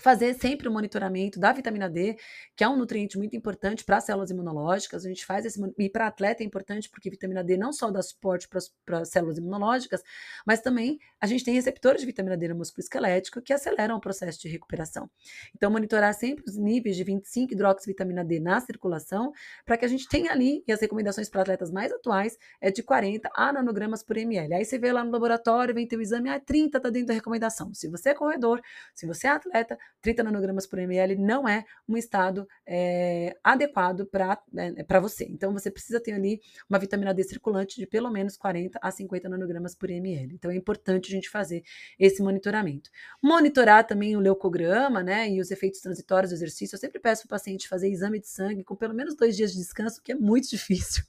fazer 0.00 0.34
sempre 0.34 0.68
o 0.68 0.72
monitoramento 0.72 1.38
da 1.38 1.52
vitamina 1.52 1.88
D, 1.88 2.16
que 2.56 2.64
é 2.64 2.68
um 2.68 2.76
nutriente 2.76 3.18
muito 3.18 3.36
importante 3.36 3.84
para 3.84 3.98
as 3.98 4.04
células 4.04 4.30
imunológicas. 4.30 5.04
A 5.04 5.08
gente 5.08 5.24
faz 5.24 5.44
esse 5.44 5.58
e 5.78 5.90
para 5.90 6.06
atleta 6.06 6.42
é 6.42 6.46
importante 6.46 6.88
porque 6.88 7.10
vitamina 7.10 7.42
D 7.42 7.56
não 7.56 7.72
só 7.72 7.90
dá 7.90 8.02
suporte 8.02 8.48
para 8.48 9.00
as 9.00 9.08
células 9.08 9.38
imunológicas, 9.38 10.02
mas 10.46 10.60
também 10.60 10.98
a 11.20 11.26
gente 11.26 11.44
tem 11.44 11.54
receptores 11.54 12.00
de 12.00 12.06
vitamina 12.06 12.36
D 12.36 12.48
no 12.48 12.56
músculo 12.56 12.82
esquelético 12.82 13.42
que 13.42 13.52
aceleram 13.52 13.96
o 13.96 14.00
processo 14.00 14.40
de 14.40 14.48
recuperação. 14.48 15.10
Então 15.54 15.70
monitorar 15.70 16.14
sempre 16.14 16.44
os 16.46 16.56
níveis 16.56 16.96
de 16.96 17.04
25 17.04 17.52
hidroxivitamina 17.52 18.24
D 18.24 18.40
na 18.40 18.60
circulação, 18.60 19.32
para 19.64 19.76
que 19.76 19.84
a 19.84 19.88
gente 19.88 20.08
tenha 20.08 20.30
ali 20.30 20.62
e 20.66 20.72
as 20.72 20.80
recomendações 20.80 21.28
para 21.28 21.42
atletas 21.42 21.70
mais 21.70 21.92
atuais 21.92 22.38
é 22.60 22.70
de 22.70 22.82
40 22.82 23.30
a 23.34 23.52
nanogramas 23.52 24.02
por 24.02 24.16
ml. 24.16 24.54
Aí 24.54 24.64
você 24.64 24.78
vê 24.78 24.92
lá 24.92 25.04
no 25.04 25.10
laboratório, 25.10 25.74
vem 25.74 25.86
ter 25.86 25.96
o 25.96 26.02
exame, 26.02 26.28
ah, 26.28 26.40
30 26.40 26.78
está 26.78 26.90
dentro 26.90 27.08
da 27.08 27.14
recomendação. 27.14 27.72
Se 27.74 27.88
você 27.88 28.10
é 28.10 28.14
corredor, 28.14 28.60
se 28.94 29.06
você 29.06 29.26
é 29.26 29.30
atleta, 29.30 29.78
30 30.00 30.22
nanogramas 30.22 30.66
por 30.66 30.78
ml 30.78 31.16
não 31.16 31.48
é 31.48 31.64
um 31.88 31.96
estado 31.96 32.46
é, 32.66 33.36
adequado 33.42 34.06
para 34.06 34.40
né, 34.52 34.72
você. 35.00 35.24
Então, 35.24 35.52
você 35.52 35.70
precisa 35.70 36.00
ter 36.00 36.12
ali 36.12 36.40
uma 36.68 36.78
vitamina 36.78 37.12
D 37.12 37.22
circulante 37.24 37.76
de 37.76 37.86
pelo 37.86 38.10
menos 38.10 38.36
40 38.36 38.78
a 38.80 38.90
50 38.90 39.28
nanogramas 39.28 39.74
por 39.74 39.90
ml. 39.90 40.34
Então, 40.34 40.50
é 40.50 40.56
importante 40.56 41.08
a 41.08 41.14
gente 41.14 41.28
fazer 41.28 41.62
esse 41.98 42.22
monitoramento. 42.22 42.90
Monitorar 43.22 43.86
também 43.86 44.16
o 44.16 44.20
leucograma, 44.20 45.02
né, 45.02 45.28
e 45.28 45.40
os 45.40 45.50
efeitos 45.50 45.80
transitórios 45.80 46.30
do 46.30 46.36
exercício. 46.36 46.76
Eu 46.76 46.80
sempre 46.80 47.00
peço 47.00 47.22
para 47.22 47.36
o 47.36 47.38
paciente 47.38 47.68
fazer 47.68 47.88
exame 47.88 48.20
de 48.20 48.28
sangue 48.28 48.64
com 48.64 48.76
pelo 48.76 48.94
menos 48.94 49.16
dois 49.16 49.36
dias 49.36 49.52
de 49.52 49.58
descanso, 49.58 50.02
que 50.02 50.12
é 50.12 50.14
muito 50.14 50.48
difícil, 50.50 51.04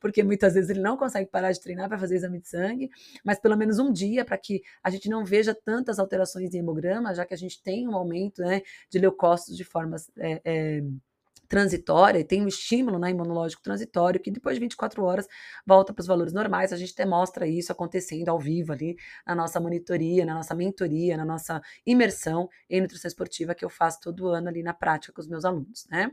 porque 0.00 0.22
muitas 0.22 0.54
vezes 0.54 0.70
ele 0.70 0.80
não 0.80 0.96
consegue 0.96 1.30
parar 1.30 1.52
de 1.52 1.60
treinar 1.60 1.88
para 1.88 1.98
fazer 1.98 2.16
exame 2.16 2.40
de 2.40 2.48
sangue, 2.48 2.90
mas 3.24 3.38
pelo 3.38 3.56
menos 3.56 3.78
um 3.78 3.92
dia 3.92 4.24
para 4.24 4.36
que 4.36 4.62
a 4.82 4.90
gente 4.90 5.08
não 5.08 5.24
veja 5.24 5.54
tantas 5.54 5.98
alterações 5.98 6.54
em 6.54 6.58
hemograma, 6.58 7.14
já 7.14 7.24
que 7.24 7.34
a 7.34 7.36
gente 7.36 7.62
tem 7.62 7.86
um 7.88 7.94
aumento 7.98 8.42
né, 8.42 8.62
de 8.90 8.98
leucócitos 8.98 9.56
de 9.56 9.64
formas 9.64 10.10
é, 10.18 10.40
é, 10.44 10.82
transitória 11.48 12.18
e 12.18 12.24
tem 12.24 12.42
um 12.42 12.48
estímulo 12.48 12.98
né, 12.98 13.10
imunológico 13.10 13.62
transitório 13.62 14.20
que 14.20 14.30
depois 14.30 14.56
de 14.56 14.60
24 14.60 15.02
horas 15.02 15.26
volta 15.66 15.92
para 15.92 16.02
os 16.02 16.06
valores 16.06 16.32
normais. 16.32 16.72
A 16.72 16.76
gente 16.76 16.92
até 16.92 17.06
mostra 17.06 17.46
isso 17.46 17.72
acontecendo 17.72 18.28
ao 18.28 18.38
vivo 18.38 18.72
ali 18.72 18.96
na 19.26 19.34
nossa 19.34 19.58
monitoria, 19.58 20.24
na 20.24 20.34
nossa 20.34 20.54
mentoria, 20.54 21.16
na 21.16 21.24
nossa 21.24 21.60
imersão 21.86 22.48
em 22.68 22.80
nutrição 22.80 23.08
esportiva 23.08 23.54
que 23.54 23.64
eu 23.64 23.70
faço 23.70 24.00
todo 24.00 24.28
ano 24.28 24.48
ali 24.48 24.62
na 24.62 24.74
prática 24.74 25.12
com 25.12 25.20
os 25.20 25.28
meus 25.28 25.44
alunos. 25.44 25.86
Né? 25.90 26.10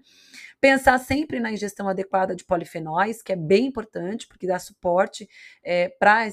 Pensar 0.62 0.98
sempre 1.00 1.40
na 1.40 1.52
ingestão 1.52 1.90
adequada 1.90 2.36
de 2.36 2.46
polifenóis, 2.46 3.22
que 3.22 3.34
é 3.34 3.36
bem 3.36 3.66
importante, 3.66 4.28
porque 4.28 4.48
dá 4.48 4.58
suporte 4.58 5.28
é, 5.64 5.90
para 5.90 6.24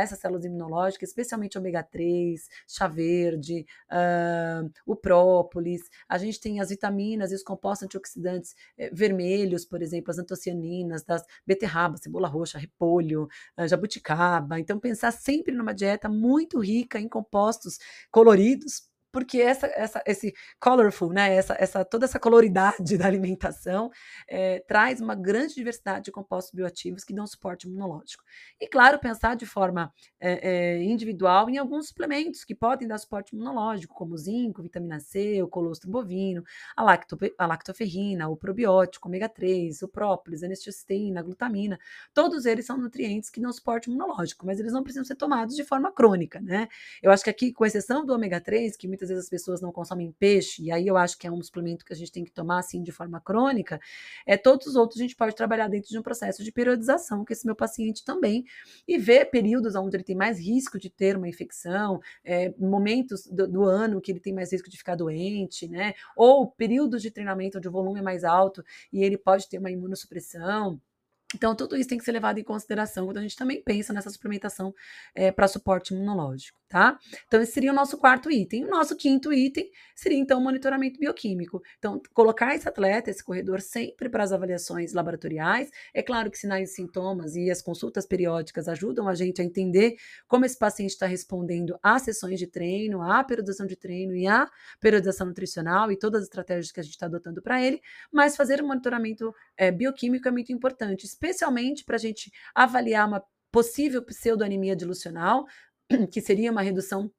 essas 0.00 0.18
células 0.20 0.44
imunológicas, 0.44 1.08
especialmente 1.08 1.58
ômega 1.58 1.82
3, 1.82 2.48
chá 2.68 2.86
verde, 2.86 3.66
uh, 3.90 4.70
o 4.84 4.94
própolis. 4.94 5.82
A 6.08 6.18
gente 6.18 6.40
tem 6.40 6.60
as 6.60 6.68
vitaminas 6.68 7.32
e 7.32 7.34
os 7.34 7.42
compostos 7.42 7.86
antioxidantes 7.86 8.35
antioxidantes 8.36 8.54
eh, 8.78 8.90
vermelhos, 8.92 9.64
por 9.64 9.82
exemplo, 9.82 10.10
as 10.10 10.18
antocianinas 10.18 11.04
das 11.04 11.22
beterraba, 11.46 11.96
cebola 11.96 12.28
roxa, 12.28 12.58
repolho, 12.58 13.28
uh, 13.58 13.66
jabuticaba. 13.66 14.60
Então, 14.60 14.78
pensar 14.78 15.12
sempre 15.12 15.54
numa 15.54 15.74
dieta 15.74 16.08
muito 16.08 16.58
rica 16.60 16.98
em 17.00 17.08
compostos 17.08 17.78
coloridos 18.10 18.82
porque 19.16 19.40
essa, 19.40 19.66
essa, 19.68 20.02
esse 20.04 20.34
colorful, 20.60 21.10
né, 21.10 21.34
essa, 21.34 21.56
essa, 21.58 21.82
toda 21.86 22.04
essa 22.04 22.20
coloridade 22.20 22.98
da 22.98 23.06
alimentação 23.06 23.90
é, 24.28 24.60
traz 24.68 25.00
uma 25.00 25.14
grande 25.14 25.54
diversidade 25.54 26.04
de 26.04 26.12
compostos 26.12 26.52
bioativos 26.52 27.02
que 27.02 27.14
dão 27.14 27.26
suporte 27.26 27.66
imunológico. 27.66 28.22
E, 28.60 28.68
claro, 28.68 28.98
pensar 28.98 29.34
de 29.34 29.46
forma 29.46 29.90
é, 30.20 30.50
é, 30.50 30.82
individual 30.82 31.48
em 31.48 31.56
alguns 31.56 31.88
suplementos 31.88 32.44
que 32.44 32.54
podem 32.54 32.86
dar 32.86 32.98
suporte 32.98 33.34
imunológico, 33.34 33.94
como 33.94 34.18
zinco, 34.18 34.62
vitamina 34.62 35.00
C, 35.00 35.42
o 35.42 35.48
colostro 35.48 35.90
bovino, 35.90 36.44
a, 36.76 36.82
lacto, 36.82 37.16
a 37.38 37.46
lactoferrina, 37.46 38.28
o 38.28 38.36
probiótico, 38.36 39.08
ômega 39.08 39.30
3, 39.30 39.80
o 39.80 39.88
própolis, 39.88 40.42
a 40.42 40.46
anesticisteína, 40.46 41.20
a 41.20 41.22
glutamina. 41.22 41.78
Todos 42.12 42.44
eles 42.44 42.66
são 42.66 42.76
nutrientes 42.76 43.30
que 43.30 43.40
dão 43.40 43.50
suporte 43.50 43.88
imunológico, 43.88 44.44
mas 44.44 44.60
eles 44.60 44.74
não 44.74 44.82
precisam 44.82 45.06
ser 45.06 45.16
tomados 45.16 45.56
de 45.56 45.64
forma 45.64 45.90
crônica, 45.90 46.38
né? 46.38 46.68
Eu 47.02 47.10
acho 47.10 47.24
que 47.24 47.30
aqui, 47.30 47.50
com 47.50 47.64
exceção 47.64 48.04
do 48.04 48.12
ômega 48.12 48.38
3, 48.42 48.76
que 48.76 48.86
muitas 48.86 49.05
muitas 49.06 49.08
vezes 49.08 49.24
as 49.24 49.30
pessoas 49.30 49.60
não 49.60 49.72
consomem 49.72 50.12
peixe, 50.18 50.62
e 50.62 50.70
aí 50.70 50.86
eu 50.86 50.96
acho 50.96 51.18
que 51.18 51.26
é 51.26 51.30
um 51.30 51.42
suplemento 51.42 51.84
que 51.84 51.92
a 51.92 51.96
gente 51.96 52.12
tem 52.12 52.24
que 52.24 52.32
tomar 52.32 52.58
assim 52.58 52.82
de 52.82 52.92
forma 52.92 53.20
crônica, 53.20 53.80
é 54.26 54.36
todos 54.36 54.66
os 54.66 54.76
outros 54.76 55.00
a 55.00 55.02
gente 55.02 55.16
pode 55.16 55.34
trabalhar 55.34 55.68
dentro 55.68 55.88
de 55.88 55.98
um 55.98 56.02
processo 56.02 56.42
de 56.42 56.52
periodização 56.52 57.24
com 57.24 57.32
esse 57.32 57.46
meu 57.46 57.54
paciente 57.54 58.04
também, 58.04 58.44
e 58.86 58.98
ver 58.98 59.26
períodos 59.26 59.74
onde 59.74 59.96
ele 59.96 60.04
tem 60.04 60.16
mais 60.16 60.38
risco 60.38 60.78
de 60.78 60.90
ter 60.90 61.16
uma 61.16 61.28
infecção, 61.28 62.00
é, 62.24 62.52
momentos 62.58 63.26
do, 63.26 63.46
do, 63.46 63.64
ano 63.64 64.00
que 64.00 64.10
ele 64.10 64.20
tem 64.20 64.32
mais 64.32 64.52
risco 64.52 64.68
de 64.68 64.76
ficar 64.76 64.94
doente, 64.94 65.68
né? 65.68 65.94
Ou 66.16 66.46
períodos 66.46 67.02
de 67.02 67.10
treinamento 67.10 67.58
onde 67.58 67.68
o 67.68 67.70
volume 67.72 68.00
é 68.00 68.02
mais 68.02 68.24
alto 68.24 68.64
e 68.92 69.02
ele 69.02 69.16
pode 69.18 69.48
ter 69.48 69.58
uma 69.58 69.70
imunossupressão. 69.70 70.80
Então, 71.34 71.56
tudo 71.56 71.76
isso 71.76 71.88
tem 71.88 71.98
que 71.98 72.04
ser 72.04 72.12
levado 72.12 72.38
em 72.38 72.44
consideração 72.44 73.04
quando 73.04 73.18
a 73.18 73.22
gente 73.22 73.34
também 73.34 73.60
pensa 73.60 73.92
nessa 73.92 74.08
suplementação 74.10 74.72
é, 75.12 75.32
para 75.32 75.48
suporte 75.48 75.92
imunológico, 75.92 76.60
tá? 76.68 76.96
Então, 77.26 77.40
esse 77.40 77.50
seria 77.50 77.72
o 77.72 77.74
nosso 77.74 77.98
quarto 77.98 78.30
item. 78.30 78.64
O 78.64 78.70
nosso 78.70 78.94
quinto 78.94 79.32
item 79.32 79.68
seria, 79.94 80.18
então, 80.18 80.38
o 80.38 80.42
monitoramento 80.42 81.00
bioquímico. 81.00 81.60
Então, 81.78 82.00
colocar 82.14 82.54
esse 82.54 82.68
atleta, 82.68 83.10
esse 83.10 83.24
corredor, 83.24 83.60
sempre 83.60 84.08
para 84.08 84.22
as 84.22 84.30
avaliações 84.30 84.92
laboratoriais. 84.92 85.68
É 85.92 86.00
claro 86.00 86.30
que 86.30 86.38
sinais 86.38 86.70
e 86.70 86.74
sintomas 86.74 87.34
e 87.34 87.50
as 87.50 87.60
consultas 87.60 88.06
periódicas 88.06 88.68
ajudam 88.68 89.08
a 89.08 89.14
gente 89.14 89.42
a 89.42 89.44
entender 89.44 89.96
como 90.28 90.44
esse 90.44 90.56
paciente 90.56 90.90
está 90.90 91.06
respondendo 91.06 91.76
às 91.82 92.02
sessões 92.02 92.38
de 92.38 92.46
treino, 92.46 93.02
à 93.02 93.24
periodização 93.24 93.66
de 93.66 93.74
treino 93.74 94.14
e 94.14 94.28
à 94.28 94.48
periodização 94.80 95.26
nutricional 95.26 95.90
e 95.90 95.96
todas 95.98 96.20
as 96.20 96.26
estratégias 96.28 96.70
que 96.70 96.78
a 96.78 96.82
gente 96.84 96.92
está 96.92 97.06
adotando 97.06 97.42
para 97.42 97.60
ele, 97.60 97.80
mas 98.12 98.36
fazer 98.36 98.60
o 98.60 98.66
monitoramento 98.66 99.34
é, 99.56 99.72
bioquímico 99.72 100.28
é 100.28 100.30
muito 100.30 100.52
importante 100.52 101.04
especialmente 101.16 101.84
para 101.84 101.96
a 101.96 101.98
gente 101.98 102.30
avaliar 102.54 103.08
uma 103.08 103.22
possível 103.50 104.04
pseudoanemia 104.04 104.76
dilucional, 104.76 105.46
que 106.12 106.20
seria 106.20 106.52
uma 106.52 106.62
redução 106.62 107.10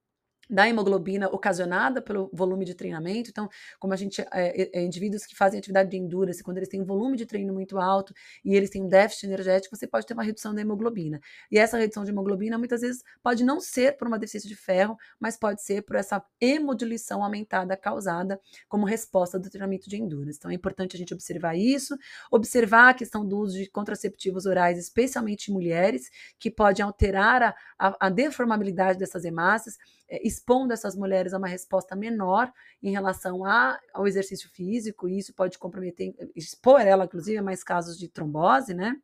da 0.50 0.68
hemoglobina 0.68 1.28
ocasionada 1.28 2.02
pelo 2.02 2.30
volume 2.34 2.66
de 2.66 2.74
treinamento. 2.74 3.30
Então, 3.30 3.50
como 3.80 3.94
a 3.94 3.98
gente 3.98 4.22
é, 4.34 4.80
é, 4.80 4.84
indivíduos 4.84 5.26
que 5.26 5.36
fazem 5.36 5.60
atividade 5.60 5.90
de 5.90 5.98
endurance, 5.98 6.44
quando 6.44 6.58
eles 6.58 6.70
têm 6.70 6.82
um 6.82 6.86
volume 6.86 7.18
de 7.18 7.26
treino 7.26 7.54
muito 7.54 7.78
alto 7.78 8.14
e 8.44 8.56
eles 8.56 8.70
têm 8.70 8.84
um 8.84 8.88
déficit 8.88 9.26
energético, 9.26 9.76
você 9.76 9.88
pode 9.88 10.06
ter 10.06 10.14
uma 10.14 10.24
redução 10.24 10.54
da 10.54 10.62
hemoglobina. 10.62 11.20
E 11.52 11.58
essa 11.58 11.78
redução 11.78 12.04
de 12.04 12.12
hemoglobina 12.12 12.58
muitas 12.58 12.82
vezes 12.82 13.04
pode 13.22 13.44
não 13.44 13.60
ser 13.60 13.98
por 13.98 14.08
uma 14.08 14.18
deficiência 14.18 14.50
de 14.50 14.56
ferro, 14.56 14.98
mas 15.20 15.38
pode 15.38 15.62
ser 15.62 15.82
por 15.84 15.96
essa 15.96 16.24
hemodiluição 16.40 17.24
aumentada 17.24 17.76
causada 17.76 18.40
como 18.68 18.86
resposta 18.86 19.38
do 19.38 19.50
treinamento 19.50 19.90
de 19.90 19.98
endurance. 19.98 20.38
Então, 20.38 20.52
é 20.52 20.54
importante 20.54 20.96
a 20.96 21.00
gente 21.00 21.14
observar 21.14 21.56
isso, 21.56 21.98
observar 22.32 22.90
a 22.90 22.94
questão 22.94 23.28
do 23.28 23.38
uso 23.38 23.58
de 23.58 23.70
contraceptivos 23.70 24.46
orais, 24.46 24.78
especialmente 24.78 25.50
em 25.50 25.54
mulheres, 25.54 26.10
que 26.40 26.50
pode 26.50 26.82
alterar 26.82 27.44
a, 27.44 27.56
a, 27.78 28.08
a 28.08 28.10
deformabilidade 28.10 28.98
dessas 28.98 29.26
hemácias 29.26 29.78
expondo 30.10 30.74
essas 30.74 30.96
mulheres 30.96 31.34
a 31.34 31.38
uma 31.38 31.48
resposta 31.48 31.96
menor 31.96 32.52
em 32.82 32.92
relação 32.92 33.44
a, 33.46 33.80
ao 33.94 34.08
exercício 34.08 34.50
físico, 34.50 35.08
e 35.08 35.18
isso 35.18 35.34
pode 35.34 35.58
comprometer, 35.58 36.14
expor 36.36 36.82
ela, 36.82 37.06
inclusive, 37.06 37.38
a 37.38 37.44
mais 37.44 37.64
casos 37.64 37.98
de 37.98 38.08
trombose, 38.08 38.74
né? 38.74 38.96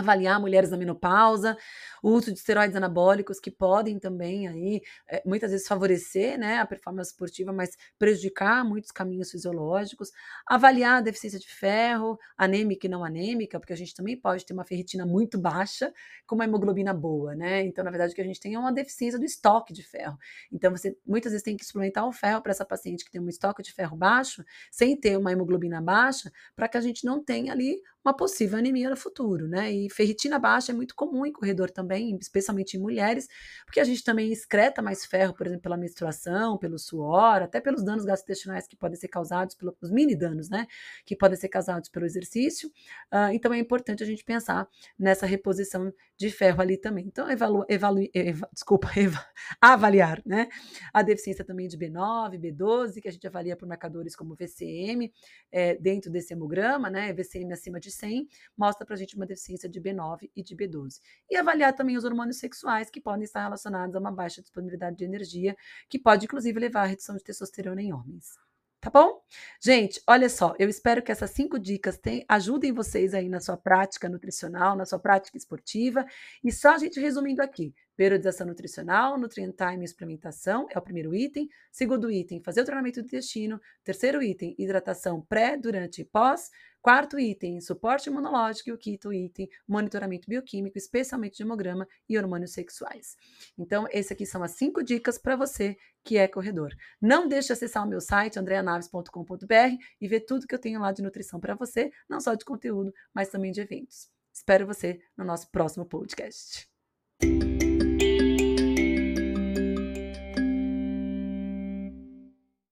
Avaliar 0.00 0.40
mulheres 0.40 0.70
na 0.70 0.76
menopausa, 0.76 1.56
o 2.02 2.10
uso 2.10 2.32
de 2.32 2.38
esteroides 2.38 2.76
anabólicos 2.76 3.40
que 3.40 3.50
podem 3.50 3.98
também 3.98 4.48
aí 4.48 4.82
é, 5.08 5.22
muitas 5.24 5.50
vezes 5.50 5.66
favorecer, 5.66 6.38
né, 6.38 6.58
a 6.58 6.66
performance 6.66 7.10
esportiva, 7.10 7.52
mas 7.52 7.76
prejudicar 7.98 8.64
muitos 8.64 8.90
caminhos 8.90 9.30
fisiológicos, 9.30 10.10
avaliar 10.46 10.98
a 10.98 11.00
deficiência 11.00 11.38
de 11.38 11.48
ferro, 11.48 12.18
anêmica 12.36 12.86
e 12.86 12.90
não 12.90 13.04
anêmica, 13.04 13.58
porque 13.58 13.72
a 13.72 13.76
gente 13.76 13.94
também 13.94 14.16
pode 14.16 14.44
ter 14.44 14.52
uma 14.52 14.64
ferritina 14.64 15.06
muito 15.06 15.38
baixa 15.38 15.92
com 16.26 16.34
uma 16.34 16.44
hemoglobina 16.44 16.92
boa, 16.92 17.34
né? 17.34 17.62
Então, 17.62 17.84
na 17.84 17.90
verdade, 17.90 18.12
o 18.12 18.14
que 18.14 18.20
a 18.20 18.24
gente 18.24 18.40
tem 18.40 18.54
é 18.54 18.58
uma 18.58 18.72
deficiência 18.72 19.18
do 19.18 19.24
estoque 19.24 19.72
de 19.72 19.82
ferro. 19.82 20.18
Então, 20.52 20.70
você 20.70 20.96
muitas 21.06 21.32
vezes 21.32 21.44
tem 21.44 21.56
que 21.56 21.64
suplementar 21.64 22.06
o 22.06 22.12
ferro 22.12 22.42
para 22.42 22.52
essa 22.52 22.64
paciente 22.64 23.04
que 23.04 23.10
tem 23.10 23.20
um 23.20 23.28
estoque 23.28 23.62
de 23.62 23.72
ferro 23.72 23.96
baixo, 23.96 24.44
sem 24.70 24.96
ter 24.98 25.16
uma 25.16 25.32
hemoglobina 25.32 25.80
baixa, 25.80 26.30
para 26.54 26.68
que 26.68 26.76
a 26.76 26.80
gente 26.80 27.04
não 27.04 27.22
tenha 27.22 27.52
ali 27.52 27.80
uma 28.06 28.14
possível 28.14 28.56
anemia 28.56 28.88
no 28.88 28.96
futuro, 28.96 29.48
né? 29.48 29.72
E 29.72 29.90
ferritina 29.90 30.38
baixa 30.38 30.70
é 30.70 30.74
muito 30.74 30.94
comum 30.94 31.26
em 31.26 31.32
corredor 31.32 31.70
também, 31.72 32.16
especialmente 32.20 32.76
em 32.76 32.80
mulheres, 32.80 33.28
porque 33.64 33.80
a 33.80 33.84
gente 33.84 34.04
também 34.04 34.32
excreta 34.32 34.80
mais 34.80 35.04
ferro, 35.04 35.34
por 35.34 35.44
exemplo, 35.44 35.64
pela 35.64 35.76
menstruação, 35.76 36.56
pelo 36.56 36.78
suor, 36.78 37.42
até 37.42 37.60
pelos 37.60 37.84
danos 37.84 38.04
gastrointestinais 38.04 38.68
que 38.68 38.76
podem 38.76 38.96
ser 38.96 39.08
causados, 39.08 39.56
pelos 39.56 39.90
mini 39.90 40.14
danos, 40.14 40.48
né? 40.48 40.68
Que 41.04 41.16
podem 41.16 41.36
ser 41.36 41.48
causados 41.48 41.88
pelo 41.88 42.06
exercício. 42.06 42.68
Uh, 43.12 43.32
então 43.32 43.52
é 43.52 43.58
importante 43.58 44.04
a 44.04 44.06
gente 44.06 44.24
pensar 44.24 44.68
nessa 44.96 45.26
reposição 45.26 45.92
de 46.16 46.30
ferro 46.30 46.62
ali 46.62 46.76
também. 46.78 47.06
Então, 47.06 47.28
evalu, 47.28 47.64
evalu, 47.68 48.08
eva, 48.14 48.48
desculpa, 48.52 48.88
eva, 48.96 49.24
avaliar, 49.60 50.22
né? 50.24 50.48
A 50.94 51.02
deficiência 51.02 51.44
também 51.44 51.66
de 51.66 51.76
B9, 51.76 52.38
B12, 52.38 53.00
que 53.00 53.08
a 53.08 53.10
gente 53.12 53.26
avalia 53.26 53.56
por 53.56 53.66
marcadores 53.66 54.14
como 54.14 54.36
VCM, 54.36 55.12
é, 55.50 55.74
dentro 55.74 56.08
desse 56.08 56.32
hemograma, 56.32 56.88
né? 56.88 57.12
VCM 57.12 57.52
acima 57.52 57.80
de 57.80 57.95
100 57.96 58.28
mostra 58.56 58.86
para 58.86 58.96
gente 58.96 59.16
uma 59.16 59.26
deficiência 59.26 59.68
de 59.68 59.80
B9 59.80 60.30
e 60.34 60.42
de 60.42 60.54
B12. 60.54 61.00
E 61.30 61.36
avaliar 61.36 61.74
também 61.74 61.96
os 61.96 62.04
hormônios 62.04 62.38
sexuais 62.38 62.90
que 62.90 63.00
podem 63.00 63.24
estar 63.24 63.42
relacionados 63.42 63.94
a 63.96 63.98
uma 63.98 64.12
baixa 64.12 64.40
disponibilidade 64.40 64.96
de 64.96 65.04
energia, 65.04 65.56
que 65.88 65.98
pode 65.98 66.24
inclusive 66.26 66.58
levar 66.58 66.82
à 66.82 66.86
redução 66.86 67.16
de 67.16 67.24
testosterona 67.24 67.82
em 67.82 67.92
homens. 67.92 68.34
Tá 68.80 68.90
bom? 68.90 69.20
Gente, 69.60 70.00
olha 70.06 70.28
só, 70.28 70.54
eu 70.58 70.68
espero 70.68 71.02
que 71.02 71.10
essas 71.10 71.30
cinco 71.30 71.58
dicas 71.58 71.98
tem, 71.98 72.24
ajudem 72.28 72.72
vocês 72.72 73.14
aí 73.14 73.28
na 73.28 73.40
sua 73.40 73.56
prática 73.56 74.08
nutricional, 74.08 74.76
na 74.76 74.84
sua 74.84 74.98
prática 74.98 75.36
esportiva. 75.36 76.06
E 76.44 76.52
só 76.52 76.74
a 76.74 76.78
gente 76.78 77.00
resumindo 77.00 77.42
aqui: 77.42 77.74
periodização 77.96 78.46
nutricional, 78.46 79.18
nutrient 79.18 79.54
time 79.56 79.84
e 79.84 79.88
suplementação 79.88 80.66
é 80.70 80.78
o 80.78 80.82
primeiro 80.82 81.14
item. 81.14 81.48
Segundo 81.72 82.10
item, 82.10 82.42
fazer 82.42 82.60
o 82.60 82.64
treinamento 82.64 83.00
do 83.00 83.06
intestino. 83.06 83.60
Terceiro 83.82 84.22
item, 84.22 84.54
hidratação 84.58 85.20
pré, 85.22 85.56
durante 85.56 86.02
e 86.02 86.04
pós. 86.04 86.50
Quarto 86.82 87.18
item, 87.18 87.60
suporte 87.60 88.08
imunológico. 88.08 88.68
E 88.68 88.72
o 88.72 88.78
quinto 88.78 89.12
item, 89.12 89.48
monitoramento 89.66 90.28
bioquímico, 90.28 90.78
especialmente 90.78 91.38
de 91.38 91.42
hemograma 91.42 91.88
e 92.08 92.16
hormônios 92.16 92.52
sexuais. 92.52 93.16
Então, 93.58 93.86
esses 93.90 94.12
aqui 94.12 94.24
são 94.24 94.42
as 94.42 94.52
cinco 94.52 94.84
dicas 94.84 95.18
para 95.18 95.34
você 95.34 95.76
que 96.04 96.16
é 96.16 96.28
corredor. 96.28 96.72
Não 97.00 97.26
deixe 97.26 97.48
de 97.48 97.54
acessar 97.54 97.84
o 97.84 97.88
meu 97.88 98.00
site, 98.00 98.38
andreanaves.com.br, 98.38 99.76
e 100.00 100.06
ver 100.06 100.20
tudo 100.20 100.46
que 100.46 100.54
eu 100.54 100.60
tenho 100.60 100.80
lá 100.80 100.92
de 100.92 101.02
nutrição 101.02 101.40
para 101.40 101.56
você, 101.56 101.90
não 102.08 102.20
só 102.20 102.34
de 102.34 102.44
conteúdo, 102.44 102.94
mas 103.12 103.28
também 103.28 103.50
de 103.50 103.60
eventos. 103.60 104.08
Espero 104.32 104.66
você 104.66 105.00
no 105.16 105.24
nosso 105.24 105.50
próximo 105.50 105.84
podcast. 105.84 106.68